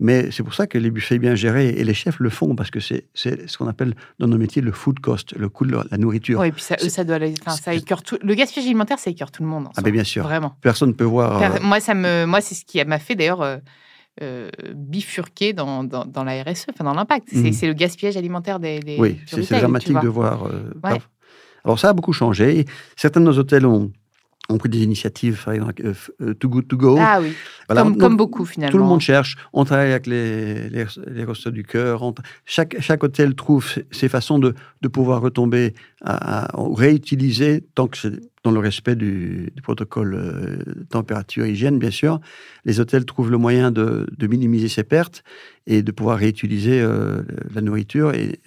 Mais 0.03 0.31
c'est 0.31 0.43
pour 0.43 0.55
ça 0.55 0.67
que 0.67 0.79
les 0.79 0.91
buffets 0.91 1.19
bien 1.19 1.35
gérés, 1.35 1.69
et 1.69 1.85
les 1.85 1.93
chefs 1.93 2.21
le 2.21 2.31
font, 2.31 2.55
parce 2.57 2.71
que 2.71 2.81
c'est 2.81 3.05
ce 3.15 3.59
qu'on 3.59 3.69
appelle 3.69 3.95
dans 4.19 4.29
nos 4.29 4.39
métiers 4.39 4.63
le 4.63 4.73
food 4.73 4.99
cost, 4.99 5.37
le 5.37 5.51
coût 5.51 5.67
de 5.67 5.73
la- 5.91 5.99
nourriture. 5.99 6.41
Oui, 6.41 6.49
et 6.49 6.53
puis 6.53 6.63
ça, 6.63 6.79
ça 6.79 7.05
doit, 7.05 7.19
enfin, 7.43 7.51
ça 7.51 7.75
écœure 7.75 8.03
tout. 8.03 8.17
Le 8.23 8.35
gaspillage 8.35 8.67
alimentaire, 8.67 8.99
ça 8.99 9.11
écœure 9.11 9.31
tout 9.31 9.43
le 9.43 9.49
monde. 9.51 9.67
en 9.67 9.73
Ah 9.77 9.83
ben 9.83 9.93
bien 9.93 10.05
sûr. 10.05 10.23
Vraiment. 10.23 10.57
Personne 10.63 10.89
ne 10.89 10.95
peut 10.95 11.05
voir... 11.05 11.39
Per- 11.39 11.57
euh, 11.63 11.67
Moi, 11.67 11.81
ça 11.81 11.93
me, 11.95 12.25
moi, 12.25 12.41
c'est 12.41 12.55
ce 12.55 12.65
qui 12.65 12.83
m'a 12.83 12.99
fait 12.99 13.15
d'ailleurs 13.15 13.43
euh, 13.43 13.59
euh, 14.23 14.49
bifurquer 14.75 15.53
dans, 15.53 15.85
dans, 15.85 16.07
dans 16.07 16.25
la 16.25 16.43
RSE, 16.45 16.67
enfin 16.73 16.85
dans 16.85 16.95
l'impact. 16.95 17.29
C'est 17.31 17.37
Mhm. 17.39 17.53
C'est 17.53 17.67
le 17.67 17.75
gaspillage 17.75 18.17
alimentaire 18.17 18.59
des. 18.59 18.81
des 18.81 18.97
Oui, 18.99 19.19
c'est 19.27 19.49
dramatique 19.51 20.01
de 20.01 20.09
voir. 20.09 20.47
euh, 20.47 20.71
Ouais. 20.83 20.99
Alors 21.63 21.79
ça 21.79 21.91
a 21.91 21.93
beaucoup 21.93 22.15
changé. 22.15 22.65
Certains 22.97 23.21
de 23.21 23.27
nos 23.27 23.37
hôtels 23.39 23.67
ont, 23.67 23.93
ont 24.51 24.59
pris 24.59 24.69
des 24.69 24.83
initiatives, 24.83 25.43
par 25.45 25.55
exemple, 25.55 25.75
euh, 25.85 25.95
euh, 26.23 26.35
Too 26.35 26.49
Good 26.49 26.69
To 26.69 26.77
Go. 26.77 26.97
Ah 27.01 27.19
oui, 27.23 27.33
Voilà. 27.69 27.83
comme, 27.99 28.17
beaucoup 28.17 28.45
finalement. 28.45 28.73
Tout 28.73 28.79
le 28.79 28.85
monde 28.85 29.01
cherche. 29.01 29.37
On 29.53 29.65
travaille 29.65 29.91
avec 29.93 30.07
les, 30.07 30.69
les, 30.71 30.85
les 31.07 31.25
Restos 31.25 31.51
du 31.51 31.63
Cœur. 31.65 32.03
On- 32.03 32.15
chaque, 32.45 32.77
chaque 32.81 33.03
hôtel 33.05 33.35
trouve 33.35 33.67
ses- 33.91 34.09
façons 34.09 34.39
de, 34.39 34.55
de 34.83 34.89
pouvoir 34.89 35.21
retomber, 35.21 35.75
à, 36.05 36.49
réutiliser 36.57 37.65
tant 37.75 37.87
que 37.87 37.97
c'est 37.99 38.21
dans 38.43 38.51
le 38.51 38.59
respect 38.59 38.97
du, 38.97 39.53
protocole 39.63 40.15
euh, 40.15 40.85
température 40.89 41.47
hygiène, 41.47 41.79
bien 41.79 41.91
sûr, 41.91 42.21
les 42.65 42.81
hôtels 42.81 43.05
trouvent 43.05 43.31
le 43.31 43.39
moyen 43.39 43.71
de, 43.71 44.07
minimiser 44.21 44.69
ces 44.69 44.85
pertes 44.85 45.25
et 45.67 45.83
de 45.83 45.93
pouvoir 45.93 46.19
réutiliser 46.19 46.81
euh, 46.81 47.23
la 47.55 47.61
nourriture 47.61 48.15
et, 48.15 48.39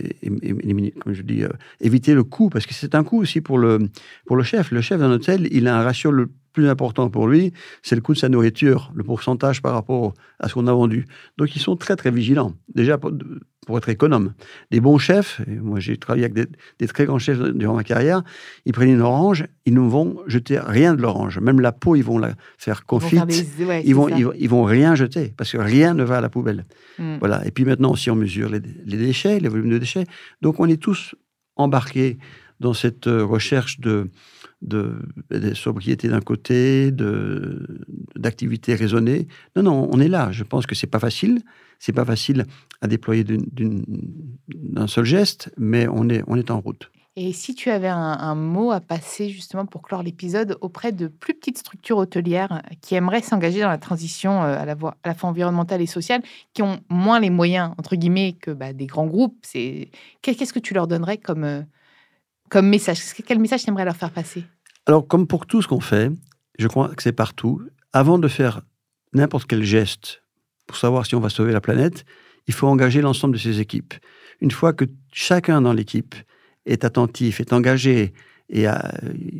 comme 1.00 1.14
je 1.14 1.22
dis, 1.22 1.44
euh, 1.44 1.50
éviter 1.80 2.14
le 2.14 2.24
coût, 2.24 2.50
parce 2.50 2.66
que 2.66 2.74
c'est 2.74 2.96
un 2.96 3.04
coût 3.04 3.22
aussi 3.22 3.42
pour 3.42 3.58
le, 3.58 3.90
pour 4.26 4.36
le 4.36 4.44
chef. 4.44 4.72
Le 4.72 4.82
chef 4.82 5.00
d'un 5.00 5.12
hôtel, 5.12 5.48
il 5.52 5.68
a 5.68 5.78
un 5.78 5.84
ratio 5.84 6.12
le 6.12 6.30
plus 6.54 6.70
important 6.70 7.10
pour 7.10 7.28
lui, 7.28 7.52
c'est 7.82 7.96
le 7.96 8.02
coût 8.02 8.14
de 8.14 8.20
sa 8.20 8.30
nourriture, 8.30 8.92
le 8.96 9.04
pourcentage 9.04 9.62
par 9.62 9.74
rapport 9.74 10.14
à 10.40 10.48
ce 10.48 10.54
qu'on 10.54 10.68
a 10.68 10.74
vendu. 10.74 11.08
Donc 11.38 11.56
ils 11.56 11.60
sont 11.60 11.76
très 11.76 11.96
très 11.96 12.12
vigilants. 12.12 12.54
Déjà 12.74 12.98
pour, 12.98 13.78
être 13.78 13.90
économe. 13.90 14.34
Des 14.72 14.82
bons 14.82 14.98
chefs, 14.98 15.42
moi 15.48 15.80
j'ai 15.80 15.98
travaillé 15.98 16.26
avec 16.26 16.50
des, 16.80 16.88
très 16.88 17.06
grands 17.06 17.18
chefs 17.18 17.40
durant 17.40 17.76
ma 17.76 17.84
carrière, 17.84 18.22
ils 18.66 18.74
prennent 18.74 18.90
une 18.90 19.02
orange, 19.02 19.46
ils 19.66 19.74
ne 19.74 19.80
vont 19.80 20.18
jeter 20.28 20.60
rien 20.60 20.94
de 20.94 21.02
l'orange. 21.02 21.40
Même 21.40 21.62
la 21.62 21.72
peau, 21.72 21.96
ils 21.96 22.04
vont 22.04 22.18
la 22.18 22.34
faire 22.58 22.86
confite. 22.86 23.24
Ils 23.86 23.96
vont, 23.96 24.10
ils 24.10 24.50
vont, 24.50 24.64
rien 24.64 24.96
jeter 24.96 25.34
parce 25.38 25.52
que 25.52 25.58
rien 25.58 25.94
ne 25.94 26.04
va 26.04 26.18
à 26.18 26.22
la 26.22 26.30
poubelle. 26.30 26.66
Hmm. 27.00 27.18
Voilà. 27.20 27.46
Et 27.48 27.52
puis 27.52 27.64
maintenant 27.64 27.92
aussi 27.92 28.12
on 28.12 28.16
mesure 28.16 28.50
les, 28.50 28.60
les 28.60 28.98
déchets, 28.98 29.40
les 29.40 29.50
volumes 29.50 29.70
de 29.70 29.78
déchets. 29.78 30.06
Donc 30.42 30.60
on 30.60 30.68
est 30.68 30.82
tous 30.82 31.16
embarqués 31.56 32.18
dans 32.60 32.74
cette 32.74 33.08
euh, 33.08 33.24
recherche 33.24 33.80
de, 33.80 34.10
de, 34.64 34.96
sobriété 35.54 36.08
d'un 36.08 36.22
côté, 36.22 36.92
d'activité 38.16 38.76
raisonnée. 38.76 39.28
Non, 39.56 39.64
non, 39.64 39.90
on 39.92 40.00
est 40.00 40.08
là. 40.08 40.32
Je 40.32 40.44
pense 40.44 40.66
que 40.66 40.76
c'est 40.76 40.88
pas 40.88 41.00
facile. 41.00 41.42
C'est 41.80 41.94
pas 41.94 42.06
facile 42.06 42.46
à 42.82 42.88
déployer 42.88 43.26
d'un 43.26 44.88
seul 44.88 45.06
geste, 45.06 45.52
mais 45.58 45.88
on 45.88 46.08
est, 46.10 46.24
on 46.28 46.38
est 46.38 46.50
en 46.50 46.62
route. 46.62 46.90
Et 47.16 47.32
si 47.32 47.54
tu 47.54 47.70
avais 47.70 47.90
un, 47.90 48.34
mot 48.34 48.72
à 48.72 48.80
passer 48.80 49.30
justement 49.30 49.68
pour 49.68 49.84
clore 49.84 50.02
l'épisode 50.02 50.58
auprès 50.62 50.92
de 50.92 51.08
plus 51.08 51.36
petites 51.36 51.60
structures 51.60 51.98
hôtelières 51.98 52.64
qui 52.82 52.96
aimeraient 52.96 53.22
s'engager 53.22 53.62
dans 53.62 53.70
la 53.70 53.78
transition 53.78 54.42
euh, 54.44 54.58
à 54.58 54.66
la, 54.66 54.76
fois, 54.76 54.98
à 55.04 55.10
la 55.10 55.14
fois 55.14 55.30
environnementale 55.30 55.82
et 55.82 55.86
sociale, 55.86 56.24
qui 56.54 56.64
ont 56.64 56.80
moins 56.90 57.20
les 57.20 57.30
moyens, 57.30 57.74
entre 57.78 57.96
guillemets, 57.96 58.34
que 58.34 58.50
bah, 58.50 58.74
des 58.74 58.88
grands 58.88 59.06
groupes, 59.06 59.46
qu'est-ce 60.24 60.54
que 60.54 60.60
tu 60.60 60.74
leur 60.74 60.88
donnerais 60.88 61.20
comme, 61.20 61.44
euh, 61.44 61.62
comme 62.54 62.70
message 62.70 63.00
Quel 63.26 63.40
message 63.40 63.64
tu 63.64 63.70
aimerais 63.70 63.84
leur 63.84 63.96
faire 63.96 64.12
passer? 64.12 64.44
Alors, 64.86 65.08
comme 65.08 65.26
pour 65.26 65.48
tout 65.48 65.64
ce 65.64 65.68
qu'on 65.68 65.80
fait, 65.80 66.12
je 66.60 66.68
crois 66.68 66.90
que 66.90 67.02
c'est 67.02 67.12
partout. 67.12 67.60
Avant 67.94 68.20
de 68.20 68.28
faire 68.28 68.62
n'importe 69.14 69.48
quel 69.48 69.64
geste 69.64 70.22
pour 70.68 70.78
savoir 70.78 71.08
si 71.08 71.16
on 71.16 71.20
va 71.20 71.30
sauver 71.30 71.52
la 71.52 71.62
planète, 71.62 72.06
il 72.48 72.54
faut 72.54 72.68
engager 72.68 73.02
l'ensemble 73.02 73.34
de 73.34 73.40
ses 73.40 73.60
équipes. 73.60 73.96
Une 74.40 74.52
fois 74.52 74.72
que 74.72 74.86
chacun 75.12 75.62
dans 75.62 75.74
l'équipe 75.74 76.14
est 76.68 76.86
attentif, 76.86 77.40
est 77.40 77.54
engagé 77.54 78.14
et 78.50 78.68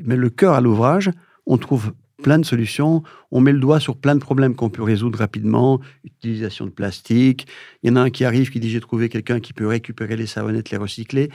met 0.04 0.16
le 0.16 0.30
cœur 0.32 0.56
à 0.56 0.62
l'ouvrage, 0.62 1.12
on 1.46 1.58
trouve 1.58 1.94
plein 2.24 2.40
de 2.40 2.46
solutions. 2.46 3.04
On 3.30 3.42
met 3.42 3.52
le 3.52 3.60
doigt 3.60 3.80
sur 3.80 3.96
plein 3.96 4.16
de 4.16 4.22
problèmes 4.22 4.56
qu'on 4.56 4.70
peut 4.70 4.82
résoudre 4.82 5.20
rapidement. 5.20 5.82
Utilisation 6.04 6.66
de 6.66 6.72
plastique. 6.72 7.46
Il 7.84 7.90
y 7.90 7.94
en 7.94 7.98
a 7.98 8.02
un 8.02 8.10
qui 8.10 8.26
arrive 8.26 8.50
qui 8.50 8.60
dit 8.60 8.72
j'ai 8.72 8.80
trouvé 8.80 9.10
quelqu'un 9.10 9.40
qui 9.40 9.54
peut 9.54 9.68
récupérer 9.68 10.16
les 10.16 10.26
savonnettes, 10.26 10.72
les 10.72 10.78
recycler 10.78 11.30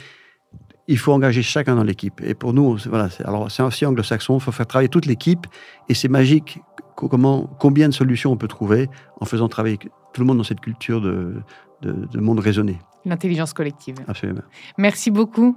il 0.88 0.98
faut 0.98 1.12
engager 1.12 1.42
chacun 1.42 1.76
dans 1.76 1.84
l'équipe. 1.84 2.20
Et 2.24 2.34
pour 2.34 2.52
nous, 2.54 2.78
voilà, 2.88 3.08
alors 3.24 3.50
c'est 3.50 3.62
aussi 3.62 3.86
anglo-saxon, 3.86 4.38
il 4.38 4.40
faut 4.40 4.52
faire 4.52 4.66
travailler 4.66 4.88
toute 4.88 5.06
l'équipe. 5.06 5.46
Et 5.88 5.94
c'est 5.94 6.08
magique 6.08 6.60
comment, 6.96 7.46
combien 7.60 7.88
de 7.88 7.94
solutions 7.94 8.32
on 8.32 8.36
peut 8.36 8.48
trouver 8.48 8.88
en 9.20 9.26
faisant 9.26 9.48
travailler 9.48 9.78
tout 9.78 10.20
le 10.20 10.24
monde 10.24 10.38
dans 10.38 10.44
cette 10.44 10.60
culture 10.60 11.00
de, 11.00 11.34
de 11.82 12.20
monde 12.20 12.40
raisonné. 12.40 12.78
L'intelligence 13.04 13.52
collective. 13.52 13.96
Absolument. 14.08 14.42
Merci 14.78 15.10
beaucoup. 15.10 15.56